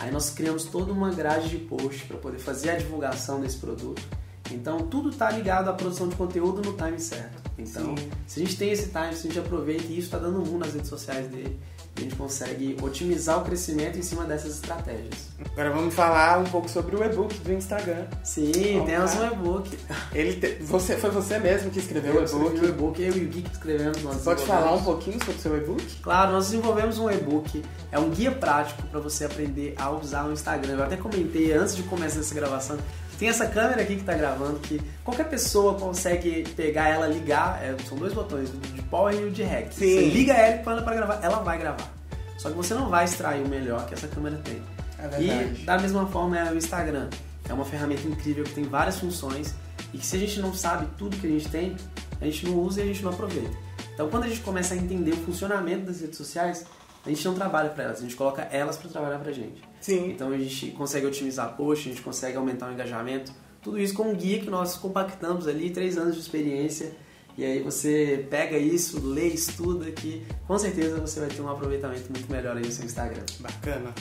Aí 0.00 0.10
nós 0.10 0.30
criamos 0.30 0.64
toda 0.64 0.92
uma 0.92 1.10
grade 1.10 1.48
de 1.48 1.58
post 1.58 2.04
para 2.06 2.16
poder 2.16 2.38
fazer 2.38 2.70
a 2.70 2.76
divulgação 2.76 3.40
desse 3.40 3.58
produto. 3.58 4.02
Então 4.50 4.78
tudo 4.78 5.10
está 5.10 5.30
ligado 5.30 5.68
à 5.68 5.72
produção 5.72 6.08
de 6.08 6.16
conteúdo 6.16 6.62
no 6.62 6.76
time 6.76 6.98
certo. 6.98 7.45
Então, 7.58 7.96
Sim. 7.96 8.08
se 8.26 8.40
a 8.40 8.44
gente 8.44 8.56
tem 8.58 8.70
esse 8.70 8.88
time, 8.88 9.14
se 9.14 9.26
a 9.26 9.30
gente 9.30 9.38
aproveita 9.38 9.84
e 9.84 9.92
isso 9.98 10.06
está 10.08 10.18
dando 10.18 10.42
um 10.42 10.58
nas 10.58 10.74
redes 10.74 10.88
sociais 10.88 11.26
dele, 11.28 11.58
a 11.96 12.00
gente 12.00 12.14
consegue 12.14 12.76
otimizar 12.82 13.38
o 13.40 13.44
crescimento 13.46 13.98
em 13.98 14.02
cima 14.02 14.24
dessas 14.24 14.56
estratégias. 14.56 15.28
Agora 15.52 15.70
vamos 15.70 15.94
falar 15.94 16.38
um 16.38 16.44
pouco 16.44 16.68
sobre 16.68 16.94
o 16.94 17.02
e-book 17.02 17.34
do 17.38 17.52
Instagram. 17.54 18.04
Sim, 18.22 18.76
Opa. 18.76 18.86
temos 18.86 19.14
um 19.14 19.26
e-book. 19.28 19.78
Ele 20.12 20.34
te- 20.34 20.62
você, 20.62 20.98
foi 20.98 21.08
você 21.08 21.38
mesmo 21.38 21.70
que 21.70 21.78
escreveu 21.78 22.16
Eu 22.16 22.20
o 22.20 22.24
escrevi 22.24 22.46
e-book? 22.46 22.60
o 22.60 22.68
e-book, 22.68 23.02
eu 23.02 23.16
e 23.16 23.24
o 23.24 23.28
Gui 23.30 23.40
que 23.42 23.52
escrevemos. 23.52 24.02
Nós 24.02 24.22
Pode 24.22 24.44
falar 24.44 24.74
um 24.74 24.82
pouquinho 24.82 25.18
sobre 25.20 25.36
o 25.36 25.38
seu 25.40 25.56
e-book? 25.56 25.82
Claro, 26.02 26.32
nós 26.32 26.46
desenvolvemos 26.50 26.98
um 26.98 27.10
e-book, 27.10 27.64
é 27.90 27.98
um 27.98 28.10
guia 28.10 28.32
prático 28.32 28.82
para 28.88 29.00
você 29.00 29.24
aprender 29.24 29.74
a 29.78 29.90
usar 29.90 30.26
o 30.26 30.32
Instagram. 30.32 30.74
Eu 30.74 30.82
até 30.84 30.98
comentei 30.98 31.54
antes 31.54 31.74
de 31.74 31.82
começar 31.84 32.20
essa 32.20 32.34
gravação 32.34 32.76
tem 33.18 33.28
essa 33.28 33.46
câmera 33.46 33.82
aqui 33.82 33.94
que 33.94 34.00
está 34.00 34.14
gravando 34.14 34.58
que 34.60 34.80
qualquer 35.02 35.28
pessoa 35.28 35.74
consegue 35.74 36.44
pegar 36.54 36.88
ela, 36.88 37.06
ligar, 37.06 37.62
é, 37.62 37.74
são 37.88 37.96
dois 37.96 38.12
botões, 38.12 38.50
o 38.50 38.56
de 38.58 38.82
power 38.82 39.14
e 39.14 39.24
o 39.24 39.30
de 39.30 39.42
rec. 39.42 39.72
Sim. 39.72 39.78
Você 39.78 40.08
liga 40.08 40.32
ela 40.34 40.56
e 40.56 40.64
põe 40.64 40.72
ela 40.74 40.82
para 40.82 40.94
gravar, 40.94 41.20
ela 41.22 41.38
vai 41.38 41.58
gravar. 41.58 41.92
Só 42.38 42.50
que 42.50 42.56
você 42.56 42.74
não 42.74 42.88
vai 42.88 43.04
extrair 43.04 43.42
o 43.42 43.48
melhor 43.48 43.86
que 43.86 43.94
essa 43.94 44.06
câmera 44.06 44.36
tem. 44.44 44.62
É 44.98 45.08
verdade. 45.08 45.62
E 45.62 45.64
da 45.64 45.78
mesma 45.78 46.06
forma 46.06 46.38
é 46.38 46.52
o 46.52 46.56
Instagram. 46.56 47.08
É 47.48 47.52
uma 47.52 47.64
ferramenta 47.64 48.06
incrível 48.06 48.44
que 48.44 48.52
tem 48.52 48.64
várias 48.64 48.98
funções 48.98 49.54
e 49.92 49.98
que 49.98 50.06
se 50.06 50.16
a 50.16 50.18
gente 50.18 50.40
não 50.40 50.52
sabe 50.52 50.86
tudo 50.98 51.16
que 51.16 51.26
a 51.26 51.30
gente 51.30 51.48
tem, 51.48 51.76
a 52.20 52.24
gente 52.24 52.46
não 52.46 52.58
usa 52.58 52.80
e 52.80 52.82
a 52.82 52.86
gente 52.86 53.02
não 53.02 53.12
aproveita. 53.12 53.56
Então 53.94 54.08
quando 54.10 54.24
a 54.24 54.28
gente 54.28 54.40
começa 54.40 54.74
a 54.74 54.76
entender 54.76 55.12
o 55.12 55.16
funcionamento 55.18 55.86
das 55.86 56.00
redes 56.00 56.16
sociais, 56.16 56.66
a 57.06 57.08
gente 57.08 57.24
não 57.24 57.34
trabalha 57.34 57.70
para 57.70 57.84
elas, 57.84 57.98
a 57.98 58.02
gente 58.02 58.16
coloca 58.16 58.42
elas 58.50 58.76
para 58.76 58.90
trabalhar 58.90 59.18
pra 59.18 59.32
gente. 59.32 59.62
Sim. 59.80 60.10
Então 60.10 60.30
a 60.30 60.36
gente 60.36 60.72
consegue 60.72 61.06
otimizar 61.06 61.56
post, 61.56 61.88
a 61.88 61.92
gente 61.92 62.02
consegue 62.02 62.36
aumentar 62.36 62.68
o 62.68 62.72
engajamento, 62.72 63.32
tudo 63.62 63.78
isso 63.78 63.94
com 63.94 64.10
um 64.10 64.14
guia 64.14 64.40
que 64.40 64.50
nós 64.50 64.76
compactamos 64.76 65.46
ali, 65.46 65.70
três 65.70 65.96
anos 65.96 66.14
de 66.14 66.20
experiência. 66.20 66.92
E 67.38 67.44
aí 67.44 67.60
você 67.60 68.26
pega 68.30 68.56
isso, 68.56 69.06
lê, 69.06 69.28
estuda, 69.28 69.90
que 69.90 70.26
com 70.46 70.58
certeza 70.58 70.98
você 70.98 71.20
vai 71.20 71.28
ter 71.28 71.42
um 71.42 71.50
aproveitamento 71.50 72.10
muito 72.10 72.30
melhor 72.30 72.56
aí 72.56 72.64
no 72.64 72.72
seu 72.72 72.84
Instagram. 72.84 73.22
Bacana. 73.40 73.94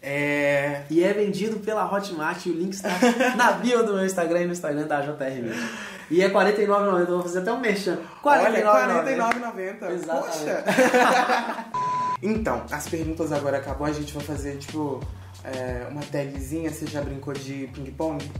É... 0.00 0.82
E 0.88 1.02
é 1.02 1.12
vendido 1.12 1.58
pela 1.58 1.90
Hotmart 1.92 2.46
e 2.46 2.50
o 2.50 2.52
link 2.52 2.72
está 2.72 2.90
na 3.36 3.52
bio 3.52 3.84
do 3.84 3.94
meu 3.94 4.06
Instagram 4.06 4.42
e 4.42 4.46
no 4.46 4.52
Instagram 4.52 4.86
da 4.86 5.00
JR 5.00 5.42
Media. 5.42 5.68
E 6.08 6.22
é 6.22 6.28
R$ 6.28 6.34
49,90, 6.34 7.00
eu 7.00 7.06
vou 7.06 7.22
fazer 7.22 7.40
até 7.40 7.52
um 7.52 7.60
merchan. 7.60 7.98
Olha, 8.22 8.48
R$ 8.48 8.62
49,90. 8.62 9.82
49,90. 9.82 9.90
Exatamente. 9.90 10.26
Poxa. 10.28 10.64
então, 12.22 12.62
as 12.70 12.88
perguntas 12.88 13.32
agora 13.32 13.58
acabou. 13.58 13.86
A 13.86 13.92
gente 13.92 14.12
vai 14.12 14.22
fazer, 14.24 14.56
tipo, 14.58 15.00
é, 15.44 15.86
uma 15.90 16.02
tagzinha. 16.02 16.70
Você 16.70 16.86
já 16.86 17.00
brincou 17.00 17.32
de 17.34 17.68
ping-pong? 17.74 18.30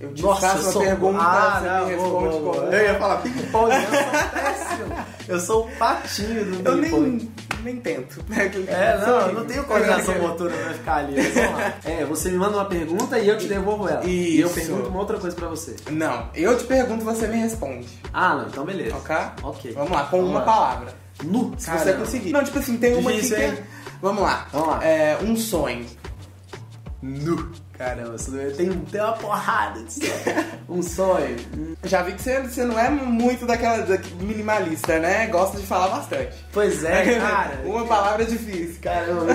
Eu 0.00 0.12
te 0.12 0.22
Nossa, 0.22 0.40
faço 0.40 0.56
eu 0.58 0.62
uma 0.64 0.72
sou- 0.72 0.82
pergunta, 0.82 1.18
Ah, 1.22 1.60
você 1.60 1.68
não, 1.68 1.86
me 1.86 1.92
responde 1.94 2.28
vou, 2.28 2.40
com... 2.40 2.60
vou. 2.60 2.72
Eu 2.72 2.84
ia 2.84 2.98
falar 2.98 3.16
ping-pong. 3.18 3.70
Eu 3.74 3.80
sou 3.80 4.30
péssimo. 4.32 5.04
Eu 5.26 5.40
sou 5.40 5.66
o 5.66 5.70
patinho 5.76 6.44
do 6.44 6.68
Eu 6.68 6.82
ping-pong. 6.82 7.00
nem, 7.08 7.30
nem 7.62 7.76
tento. 7.80 8.22
É, 8.68 8.98
não, 8.98 9.20
eu 9.28 9.32
não 9.32 9.46
tenho 9.46 9.64
coordenação 9.64 10.18
motora 10.18 10.54
pra 10.54 10.74
ficar 10.74 10.96
ali. 10.96 11.14
É, 11.84 12.04
você 12.04 12.28
me 12.30 12.36
manda 12.36 12.58
uma 12.58 12.66
pergunta 12.66 13.18
e 13.18 13.26
eu 13.28 13.38
te 13.38 13.46
devolvo 13.46 13.88
ela. 13.88 14.04
E 14.04 14.38
eu 14.40 14.48
Isso. 14.48 14.54
pergunto 14.56 14.88
uma 14.90 14.98
outra 15.00 15.16
coisa 15.18 15.34
pra 15.34 15.48
você. 15.48 15.76
Não, 15.90 16.28
eu 16.34 16.58
te 16.58 16.64
pergunto, 16.64 17.02
você 17.04 17.26
me 17.26 17.38
responde. 17.38 17.88
Ah, 18.12 18.34
não, 18.34 18.48
então 18.48 18.64
beleza. 18.66 18.96
Ok? 18.96 19.16
Ok. 19.42 19.72
Vamos 19.72 19.92
lá, 19.92 20.04
com 20.04 20.16
Vamos 20.18 20.30
uma 20.32 20.40
lá. 20.40 20.44
palavra. 20.44 21.03
Nu, 21.22 21.54
Se 21.58 21.66
caramba. 21.66 21.84
você 21.84 21.92
conseguir. 21.94 22.30
Não, 22.32 22.44
tipo 22.44 22.58
assim, 22.58 22.76
tem 22.76 22.94
uma 22.96 23.12
Difícil, 23.12 23.36
que 23.36 23.42
é... 23.42 23.62
Vamos 24.02 24.22
lá. 24.22 24.46
Vamos 24.52 24.68
lá. 24.68 24.84
É, 24.84 25.18
um 25.22 25.36
sonho. 25.36 25.86
Nu. 27.02 27.52
Caramba, 27.76 28.14
tem, 28.56 28.70
tem 28.70 29.00
uma 29.00 29.12
porrada 29.14 29.82
de 29.82 29.92
sonho. 29.94 30.10
Um 30.68 30.80
sonho. 30.82 31.36
Já 31.84 32.02
vi 32.02 32.12
que 32.12 32.22
você, 32.22 32.40
você 32.40 32.64
não 32.64 32.78
é 32.78 32.88
muito 32.88 33.44
daquela 33.44 33.78
da- 33.82 33.98
minimalista, 34.20 34.98
né? 34.98 35.26
Gosta 35.26 35.58
de 35.58 35.66
falar 35.66 35.88
bastante. 35.88 36.30
Pois 36.52 36.82
é, 36.84 37.18
cara. 37.20 37.60
uma 37.66 37.84
palavra 37.84 38.24
difícil. 38.24 38.76
Caramba, 38.80 39.26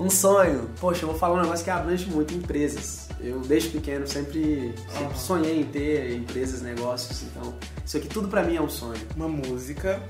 um 0.00 0.08
sonho. 0.08 0.70
Poxa, 0.80 1.02
eu 1.04 1.10
vou 1.10 1.18
falar 1.18 1.38
um 1.38 1.42
negócio 1.42 1.62
que 1.64 1.70
abrange 1.70 2.06
muito 2.06 2.32
empresas. 2.32 3.08
Eu, 3.20 3.40
desde 3.40 3.68
pequeno, 3.70 4.06
sempre, 4.06 4.72
sempre 4.96 5.18
sonhei 5.18 5.60
em 5.60 5.64
ter 5.64 6.16
empresas, 6.16 6.62
negócios. 6.62 7.22
Então, 7.24 7.52
isso 7.84 7.96
aqui 7.98 8.08
tudo 8.08 8.28
pra 8.28 8.42
mim 8.42 8.56
é 8.56 8.62
um 8.62 8.68
sonho. 8.70 9.00
Uma 9.16 9.28
música. 9.28 10.00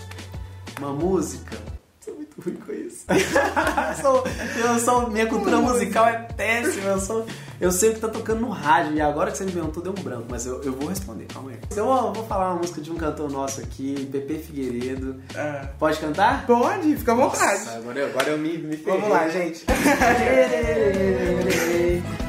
Uma 0.78 0.92
música. 0.92 1.56
Sou 2.04 2.14
muito 2.14 2.40
ruim 2.40 2.54
com 2.56 2.72
isso. 2.72 3.04
eu 3.10 4.02
sou, 4.02 4.24
eu 4.56 4.78
sou- 4.78 5.10
minha 5.10 5.26
cultura 5.26 5.58
musical 5.58 6.06
é 6.06 6.18
péssima. 6.36 6.86
Eu, 6.90 7.00
sou, 7.00 7.26
eu 7.60 7.70
sei 7.72 7.90
o 7.90 7.94
que 7.94 8.00
tá 8.00 8.08
tocando 8.08 8.40
no 8.40 8.48
rádio. 8.50 8.94
E 8.94 9.00
agora 9.00 9.30
que 9.30 9.36
você 9.38 9.44
me 9.44 9.52
perguntou, 9.52 9.82
deu 9.82 9.92
um 9.92 10.02
branco. 10.02 10.24
Mas 10.30 10.46
eu, 10.46 10.62
eu 10.62 10.72
vou 10.72 10.88
responder, 10.88 11.26
calma 11.26 11.50
aí. 11.50 11.58
Então, 11.70 12.06
eu 12.06 12.12
vou 12.12 12.24
falar 12.26 12.50
uma 12.52 12.60
música 12.60 12.80
de 12.80 12.90
um 12.90 12.94
cantor 12.96 13.30
nosso 13.30 13.60
aqui, 13.60 14.08
Pepe 14.10 14.38
Figueiredo. 14.38 15.16
Ah, 15.34 15.68
Pode 15.78 15.98
cantar? 15.98 16.46
pode, 16.46 16.96
fica 16.96 17.12
à 17.12 17.14
vontade. 17.16 17.42
Nossa, 17.64 17.76
agora, 17.76 17.98
eu- 17.98 18.06
agora 18.08 18.28
eu 18.30 18.38
me, 18.38 18.56
me 18.56 18.76
ferrei. 18.76 19.00
Vamos 19.00 19.08
lá, 19.10 19.28
gente. 19.28 19.64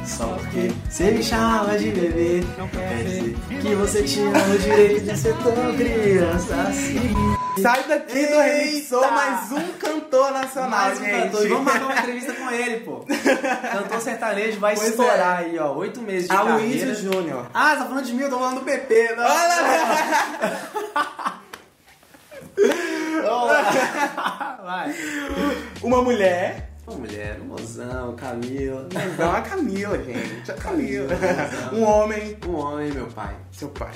Só 0.05 0.25
porque 0.25 0.71
você 0.89 1.12
me 1.12 1.23
chama 1.23 1.77
de 1.77 1.91
bebê 1.91 2.43
Quer 2.71 3.03
dizer 3.03 3.35
que 3.62 3.75
você 3.75 4.01
tinha 4.03 4.27
o 4.31 4.57
direito 4.57 5.05
de 5.05 5.15
ser 5.17 5.35
tão 5.38 5.75
criança 5.77 6.55
assim 6.67 7.13
Sai 7.62 7.84
daqui 7.84 8.13
do 8.13 8.19
Eita! 8.19 8.43
Remixou 8.43 9.12
mais 9.12 9.52
um 9.52 9.74
cantor 9.74 10.32
nacional, 10.32 10.69
Mais 10.69 11.00
um 11.00 11.04
gente. 11.04 11.24
cantor, 11.24 11.45
e 11.45 11.50
vamos 11.50 11.63
marcar 11.65 11.86
uma 11.86 12.00
entrevista 12.00 12.34
com 12.34 12.52
ele, 12.52 12.80
pô 12.82 13.06
Cantor 13.72 14.02
sertanejo 14.02 14.60
vai 14.60 14.76
Pois 14.76 14.89
estourar 14.89 15.39
aí, 15.39 15.58
ó 15.60 15.74
Oito 15.74 16.02
meses 16.02 16.28
de 16.30 16.36
Aloysio 16.36 16.60
carreira 16.60 16.95
Júnior. 16.95 17.48
Ah, 17.54 17.76
tá 17.76 17.86
falando 17.86 18.06
de 18.06 18.13
mim, 18.13 18.24
eu 18.24 18.30
tô 18.30 18.39
falando 18.39 18.60
do 18.60 18.65
PP 18.65 19.15
não. 19.15 19.24
Olha 19.26 20.60
Vai 24.63 24.93
Uma 25.82 26.02
mulher. 26.02 26.69
Uma 26.88 26.98
mulher, 26.98 27.39
um 27.41 27.45
mozão, 27.45 28.15
Camila 28.15 28.88
Não, 29.17 29.32
a 29.32 29.41
Camila, 29.41 29.98
gente. 30.04 30.52
A 30.52 30.56
Camila. 30.56 31.08
Um 31.72 31.84
homem. 31.84 32.38
Um 32.48 32.56
homem, 32.56 32.91
meu 32.91 33.08
pai 33.08 33.36
Seu 33.52 33.69
pai. 33.69 33.93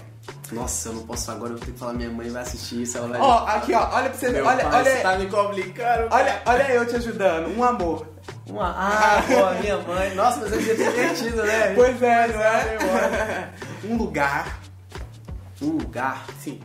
Nossa, 0.54 0.90
eu 0.90 0.94
não 0.94 1.04
posso 1.04 1.32
agora, 1.32 1.54
eu 1.54 1.58
vou 1.58 1.66
ter 1.66 1.72
que 1.72 1.80
falar, 1.80 1.94
minha 1.94 2.10
mãe 2.10 2.30
vai 2.30 2.42
assistir 2.44 2.82
isso, 2.82 2.98
ela 2.98 3.08
vai... 3.08 3.20
Ó, 3.20 3.46
aqui, 3.46 3.74
ó. 3.74 3.90
Olha 3.92 4.10
pra 4.10 4.20
você 4.20 4.32
ver. 4.32 4.44
Olha, 4.44 4.64
pai, 4.64 4.82
olha. 4.82 4.92
você 4.92 5.02
tá 5.02 5.18
me 5.18 5.28
complicando, 5.28 6.08
Olha, 6.12 6.42
olha 6.46 6.72
eu 6.72 6.86
te 6.86 6.96
ajudando. 6.96 7.58
Um 7.58 7.64
amor. 7.64 8.08
Uma... 8.48 8.70
Ah, 8.70 9.24
pô, 9.28 9.46
a 9.46 9.54
minha 9.54 9.78
mãe. 9.80 10.16
Nossa, 10.16 10.42
mas 10.42 10.52
ter 10.52 10.76
divertido, 10.76 11.44
né? 11.44 11.74
Pois 11.76 12.02
é, 12.02 12.28
não 12.28 12.42
é? 12.42 13.50
Um 13.86 13.98
lugar. 13.98 14.60
Um 15.62 15.72
lugar. 15.72 16.26
Sim. 16.40 16.62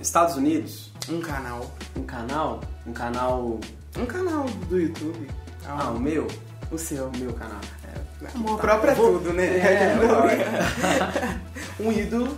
Estados 0.00 0.36
Unidos. 0.36 0.92
Um 1.08 1.20
canal. 1.20 1.70
Um 1.96 2.02
canal. 2.02 2.60
Um 2.86 2.92
canal. 2.92 3.60
Um 3.96 4.06
canal 4.06 4.44
do 4.68 4.78
YouTube. 4.78 5.28
Ah, 5.66 5.90
o 5.90 5.98
meu. 5.98 6.26
O 6.70 6.76
seu. 6.76 7.06
O 7.06 7.16
meu 7.16 7.32
canal. 7.32 7.60
Amor 8.34 8.58
próprio 8.58 8.90
é 8.90 8.94
tudo, 8.94 9.32
né? 9.32 9.44
É, 9.44 9.96
um 11.82 11.92
ídolo. 11.92 12.36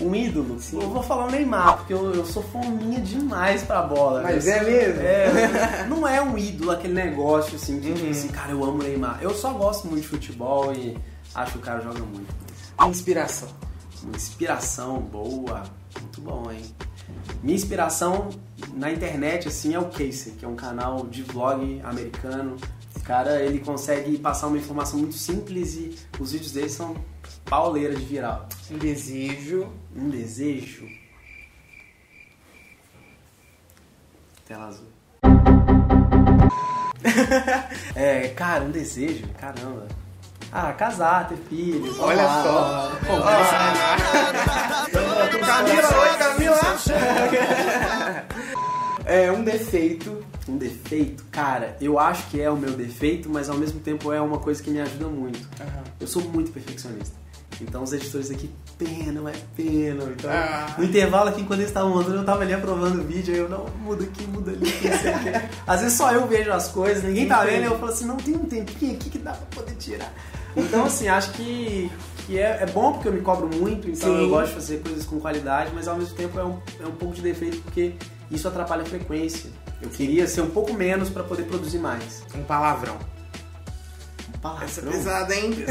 Um 0.00 0.14
ídolo? 0.14 0.58
Eu 0.74 0.90
vou 0.90 1.02
falar 1.02 1.24
o 1.26 1.30
Neymar, 1.30 1.78
porque 1.78 1.94
eu, 1.94 2.12
eu 2.14 2.26
sou 2.26 2.42
fominha 2.42 3.00
demais 3.00 3.62
pra 3.62 3.80
bola. 3.82 4.22
Mas 4.22 4.46
Eu 4.46 4.52
é 4.52 4.58
sou- 4.58 4.68
mesmo? 4.70 5.00
É, 5.02 5.86
não 5.88 6.06
é 6.06 6.20
um 6.20 6.36
ídolo 6.36 6.70
aquele 6.70 6.92
negócio 6.92 7.56
assim, 7.56 7.80
que 7.80 7.90
tipo 7.92 8.04
Uhum. 8.04 8.10
assim, 8.10 8.28
cara, 8.28 8.52
eu 8.52 8.62
amo 8.62 8.74
o 8.80 8.82
Neymar. 8.82 9.18
Eu 9.22 9.34
só 9.34 9.52
gosto 9.54 9.88
muito 9.88 10.02
de 10.02 10.08
futebol 10.08 10.70
e 10.74 10.98
acho 11.34 11.52
que 11.52 11.58
o 11.58 11.60
cara 11.62 11.80
joga 11.80 12.00
muito. 12.00 12.26
Inspiração. 12.88 13.48
Uma 14.02 14.14
inspiração 14.16 14.98
boa, 15.00 15.62
muito 15.98 16.20
bom, 16.20 16.50
hein? 16.52 16.62
Minha 17.42 17.56
inspiração 17.56 18.28
na 18.74 18.92
internet, 18.92 19.48
assim, 19.48 19.74
é 19.74 19.78
o 19.78 19.86
Casey, 19.86 20.32
que 20.38 20.44
é 20.44 20.48
um 20.48 20.54
canal 20.56 21.06
de 21.06 21.22
vlog 21.22 21.80
americano. 21.84 22.56
O 23.06 23.08
cara, 23.08 23.40
ele 23.40 23.60
consegue 23.60 24.18
passar 24.18 24.48
uma 24.48 24.58
informação 24.58 24.98
muito 24.98 25.14
simples 25.14 25.74
e 25.74 25.96
os 26.18 26.32
vídeos 26.32 26.50
dele 26.50 26.68
são 26.68 26.96
pauleira 27.44 27.94
de 27.94 28.04
viral. 28.04 28.48
Um 28.68 28.78
desejo. 28.78 29.72
Um 29.94 30.10
desejo. 30.10 30.88
Tela 34.44 34.66
azul. 34.66 34.88
é, 37.94 38.26
cara, 38.30 38.64
um 38.64 38.72
desejo, 38.72 39.24
caramba. 39.40 39.86
Ah, 40.50 40.72
casar, 40.72 41.28
ter 41.28 41.38
filhos. 41.48 41.96
Olha 42.00 42.24
lá. 42.24 42.42
só. 42.42 42.90
Pô, 43.06 43.22
Camila, 45.46 45.88
oi, 46.00 46.18
Camila! 46.18 46.58
é 49.06 49.32
um 49.32 49.42
defeito. 49.42 50.24
Um 50.48 50.56
defeito, 50.58 51.24
cara, 51.30 51.76
eu 51.80 51.98
acho 51.98 52.28
que 52.28 52.40
é 52.40 52.48
o 52.50 52.56
meu 52.56 52.70
defeito, 52.70 53.28
mas 53.28 53.48
ao 53.50 53.56
mesmo 53.56 53.80
tempo 53.80 54.12
é 54.12 54.20
uma 54.20 54.38
coisa 54.38 54.62
que 54.62 54.70
me 54.70 54.80
ajuda 54.80 55.08
muito. 55.08 55.48
Eu 56.00 56.06
sou 56.06 56.22
muito 56.22 56.52
perfeccionista. 56.52 57.16
Então 57.60 57.82
os 57.82 57.92
editores 57.92 58.30
aqui 58.30 58.50
penam, 58.78 59.26
é 59.28 59.32
penam. 59.56 60.08
Então, 60.12 60.30
Ah. 60.30 60.74
no 60.78 60.84
intervalo 60.84 61.30
aqui, 61.30 61.42
quando 61.42 61.60
eles 61.60 61.70
estavam 61.70 61.90
montando, 61.90 62.16
eu 62.16 62.24
tava 62.24 62.42
ali 62.42 62.52
aprovando 62.52 63.00
o 63.00 63.04
vídeo, 63.04 63.32
aí 63.34 63.40
eu 63.40 63.48
não, 63.48 63.66
muda 63.82 64.04
aqui, 64.04 64.24
muda 64.26 64.50
ali. 64.52 64.66
Às 65.66 65.80
vezes 65.80 65.96
só 65.96 66.12
eu 66.12 66.26
vejo 66.26 66.52
as 66.52 66.68
coisas, 66.68 67.02
ninguém 67.02 67.26
tá 67.26 67.42
vendo, 67.44 67.64
eu 67.64 67.78
falo 67.78 67.90
assim, 67.92 68.04
não 68.04 68.18
tem 68.18 68.34
um 68.36 68.44
tempinho 68.44 68.92
aqui 68.94 69.08
que 69.10 69.18
dá 69.18 69.32
pra 69.32 69.62
poder 69.62 69.74
tirar. 69.76 70.12
Então, 70.54 70.84
assim, 70.84 71.08
acho 71.08 71.32
que, 71.32 71.90
que 72.26 72.38
é, 72.38 72.58
é 72.62 72.66
bom 72.66 72.92
porque 72.92 73.08
eu 73.08 73.12
me 73.12 73.20
cobro 73.20 73.48
muito, 73.54 73.88
então 73.90 74.10
Sim. 74.14 74.22
eu 74.22 74.28
gosto 74.28 74.48
de 74.48 74.54
fazer 74.54 74.78
coisas 74.82 75.04
com 75.06 75.18
qualidade, 75.18 75.70
mas 75.74 75.88
ao 75.88 75.96
mesmo 75.96 76.14
tempo 76.14 76.38
é 76.38 76.44
um, 76.44 76.58
é 76.80 76.86
um 76.86 76.92
pouco 76.92 77.14
de 77.14 77.22
defeito 77.22 77.58
porque 77.62 77.94
isso 78.30 78.46
atrapalha 78.48 78.82
a 78.82 78.86
frequência. 78.86 79.50
Eu 79.80 79.88
queria 79.90 80.26
ser 80.26 80.40
um 80.40 80.50
pouco 80.50 80.72
menos 80.72 81.10
pra 81.10 81.22
poder 81.22 81.44
produzir 81.44 81.78
mais. 81.78 82.22
Um 82.34 82.42
palavrão. 82.44 82.96
Um 84.34 84.38
palavrão. 84.38 84.64
Essa 84.66 84.80
é 84.80 84.84
pesada, 84.84 85.34
hein? 85.34 85.52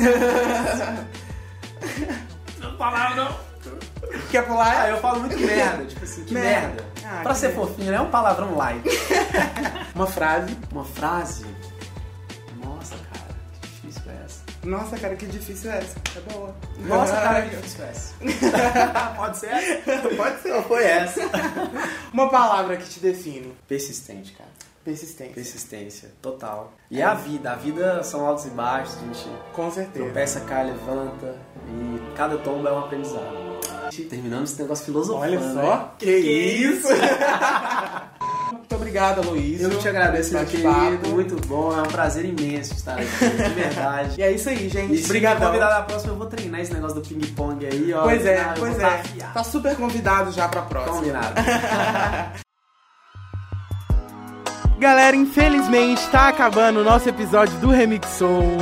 Quer 4.32 4.46
pular? 4.46 4.82
Ah, 4.84 4.89
eu 4.89 4.98
falo 4.98 5.20
muito 5.22 5.38
merda, 5.39 5.86
tipo 5.86 6.04
assim, 6.04 6.24
que 6.26 6.34
Merda. 6.34 6.68
merda. 6.68 6.86
Ah, 7.04 7.20
pra 7.24 7.34
que 7.34 7.39
ser 7.39 7.48
merda. 7.50 7.62
fofinho, 7.62 7.91
né? 7.91 7.98
É 7.98 8.02
um 8.02 8.10
palavrão 8.10 8.56
light. 8.56 8.84
Uma 9.96 10.08
frase. 10.08 10.58
Uma 10.72 10.84
frase. 10.86 11.46
Nossa, 12.63 12.96
cara, 12.96 13.36
que 13.62 13.68
difícil 13.68 14.12
é 14.12 14.24
essa. 14.26 14.44
Nossa, 14.63 14.98
cara, 14.98 15.15
que 15.15 15.26
difícil 15.26 15.72
é 15.72 15.78
essa. 15.78 15.96
É 16.18 16.34
boa. 16.34 16.56
Nossa, 16.80 17.13
cara, 17.13 17.41
que 17.44 17.56
difícil 17.56 17.86
é 17.86 17.89
essa. 17.89 18.13
Pode 19.15 19.38
ser? 19.38 19.84
Pode 20.18 20.41
ser. 20.41 20.50
Não 20.54 20.63
foi 20.63 20.84
essa. 20.84 21.22
Uma 22.15 22.30
palavra 22.30 22.78
que 22.78 22.88
te 22.88 23.01
define. 23.01 23.54
Persistente, 23.67 24.32
cara. 24.32 24.49
Persistência. 24.86 25.34
Persistência, 25.34 26.12
total. 26.21 26.71
E 26.89 27.01
é 27.01 27.04
a 27.04 27.13
vida. 27.13 27.51
A 27.51 27.56
vida 27.56 28.01
são 28.04 28.25
altos 28.25 28.45
e 28.45 28.51
baixos, 28.51 28.95
a 28.95 28.99
gente 29.01 29.28
Com 29.51 29.69
certeza. 29.69 30.06
tropeça, 30.06 30.39
cai, 30.39 30.67
levanta. 30.67 31.38
E 31.67 32.15
cada 32.15 32.38
tombo 32.38 32.65
é 32.65 32.71
um 32.71 32.80
aprendizado. 32.80 33.60
Terminamos 34.10 34.54
esse 34.54 34.62
negócio 34.62 34.86
filosofando. 34.86 35.25
Olha 35.25 35.39
né? 35.41 35.54
só. 35.54 35.95
Que 35.99 36.15
isso? 36.15 36.88
Muito 38.65 38.75
obrigado, 38.78 39.21
Luiz. 39.30 39.62
Eu 39.62 39.69
que 39.69 39.78
te 39.78 39.88
agradeço, 39.88 40.34
meu 40.34 40.43
querido. 40.43 41.10
Muito 41.10 41.36
bom. 41.47 41.71
É 41.78 41.84
um 41.84 41.86
prazer 41.86 42.25
imenso 42.25 42.73
estar 42.73 42.95
aqui, 42.95 43.06
de 43.06 43.49
verdade. 43.54 44.15
E 44.19 44.23
é 44.23 44.32
isso 44.32 44.49
aí, 44.49 44.67
gente. 44.67 45.01
E 45.01 45.06
Obrigadão. 45.06 45.47
convidar 45.47 45.69
na 45.69 45.84
próxima, 45.84 46.13
eu 46.13 46.17
vou 46.17 46.25
treinar 46.25 46.62
esse 46.62 46.73
negócio 46.73 46.99
do 46.99 47.08
ping-pong 47.08 47.63
aí, 47.63 47.93
ó. 47.93 48.01
Pois 48.01 48.25
é, 48.25 48.54
pois 48.58 48.80
é. 48.80 48.82
tá. 49.19 49.28
Tá 49.36 49.43
super 49.43 49.75
convidado 49.75 50.32
já 50.32 50.47
pra 50.47 50.63
próxima. 50.63 50.95
Combinado. 50.95 51.36
Galera, 54.80 55.15
infelizmente 55.15 56.01
tá 56.10 56.28
acabando 56.30 56.80
o 56.80 56.84
nosso 56.84 57.08
episódio 57.08 57.56
do 57.60 57.69
Remixou. 57.69 58.58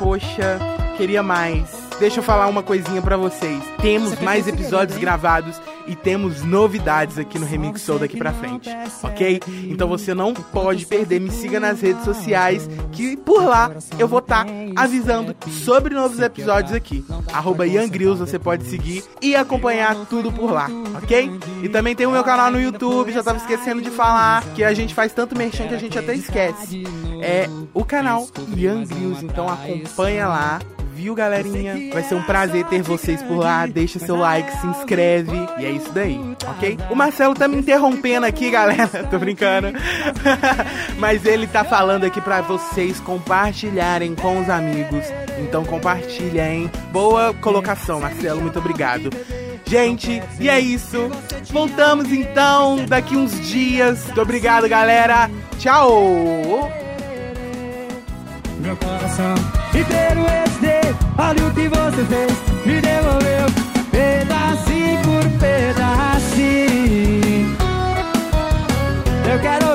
Poxa, 0.00 0.58
queria 0.96 1.22
mais. 1.22 1.70
Deixa 2.00 2.18
eu 2.18 2.24
falar 2.24 2.48
uma 2.48 2.62
coisinha 2.62 3.00
pra 3.00 3.16
vocês. 3.16 3.62
Temos 3.80 4.18
mais 4.18 4.48
episódios 4.48 4.98
gravados 4.98 5.60
e 5.86 5.94
temos 5.94 6.42
novidades 6.42 7.18
aqui 7.18 7.38
no 7.38 7.46
Remixou 7.46 7.98
daqui 7.98 8.16
pra 8.16 8.32
frente, 8.32 8.68
ok? 9.02 9.40
Então 9.64 9.88
você 9.88 10.14
não 10.14 10.32
pode 10.34 10.86
perder. 10.86 11.20
Me 11.20 11.30
siga 11.30 11.60
nas 11.60 11.80
redes 11.80 12.04
sociais 12.04 12.68
que 12.92 13.16
por 13.16 13.44
lá 13.44 13.70
eu 13.98 14.08
vou 14.08 14.18
estar 14.18 14.46
avisando 14.76 15.34
sobre 15.64 15.94
novos 15.94 16.20
episódios 16.20 16.72
aqui. 16.72 17.04
Arroba 17.32 17.66
Ian 17.66 17.88
Grills, 17.88 18.18
você 18.18 18.38
pode 18.38 18.64
seguir 18.64 19.04
e 19.20 19.34
acompanhar 19.34 19.94
tudo 20.06 20.32
por 20.32 20.50
lá, 20.50 20.68
ok? 21.02 21.30
E 21.62 21.68
também 21.68 21.94
tem 21.94 22.06
o 22.06 22.10
meu 22.10 22.24
canal 22.24 22.50
no 22.50 22.60
YouTube, 22.60 23.12
já 23.12 23.22
tava 23.22 23.38
esquecendo 23.38 23.82
de 23.82 23.90
falar 23.90 24.42
que 24.54 24.64
a 24.64 24.72
gente 24.74 24.94
faz 24.94 25.12
tanto 25.12 25.36
merchan 25.36 25.68
que 25.68 25.74
a 25.74 25.78
gente 25.78 25.98
até 25.98 26.14
esquece. 26.14 26.84
É 27.20 27.48
o 27.72 27.84
canal 27.84 28.26
Ian 28.56 28.84
Grills, 28.84 29.24
então 29.24 29.48
acompanha 29.48 30.28
lá. 30.28 30.60
Viu, 30.94 31.12
galerinha? 31.12 31.92
Vai 31.92 32.04
ser 32.04 32.14
um 32.14 32.22
prazer 32.22 32.64
ter 32.66 32.80
vocês 32.80 33.20
por 33.22 33.38
lá. 33.38 33.66
Deixa 33.66 33.98
seu 33.98 34.16
like, 34.16 34.50
se 34.58 34.66
inscreve. 34.66 35.36
E 35.58 35.66
é 35.66 35.70
isso 35.70 35.90
daí, 35.92 36.20
ok? 36.46 36.78
O 36.88 36.94
Marcelo 36.94 37.34
tá 37.34 37.48
me 37.48 37.56
interrompendo 37.56 38.24
aqui, 38.24 38.48
galera. 38.48 38.86
Tô 39.10 39.18
brincando. 39.18 39.72
Mas 40.98 41.26
ele 41.26 41.48
tá 41.48 41.64
falando 41.64 42.04
aqui 42.04 42.20
pra 42.20 42.40
vocês 42.42 43.00
compartilharem 43.00 44.14
com 44.14 44.40
os 44.40 44.48
amigos. 44.48 45.04
Então 45.38 45.64
compartilha, 45.64 46.48
hein? 46.48 46.70
Boa 46.92 47.34
colocação, 47.34 48.00
Marcelo. 48.00 48.40
Muito 48.40 48.60
obrigado. 48.60 49.10
Gente, 49.66 50.22
e 50.38 50.48
é 50.48 50.60
isso. 50.60 51.10
Voltamos 51.50 52.12
então 52.12 52.86
daqui 52.86 53.16
uns 53.16 53.32
dias. 53.48 54.04
Muito 54.04 54.20
obrigado, 54.22 54.68
galera. 54.68 55.28
Tchau! 55.58 56.70
meu 58.64 58.76
coração. 58.76 59.34
Olha 61.16 61.46
o 61.46 61.54
que 61.54 61.68
você 61.68 62.04
fez, 62.04 62.32
me 62.66 62.80
devolveu 62.80 63.46
pedacinho 63.90 65.00
por 65.02 65.22
pedacinho. 65.38 66.74
Eu 69.30 69.38
quero 69.40 69.73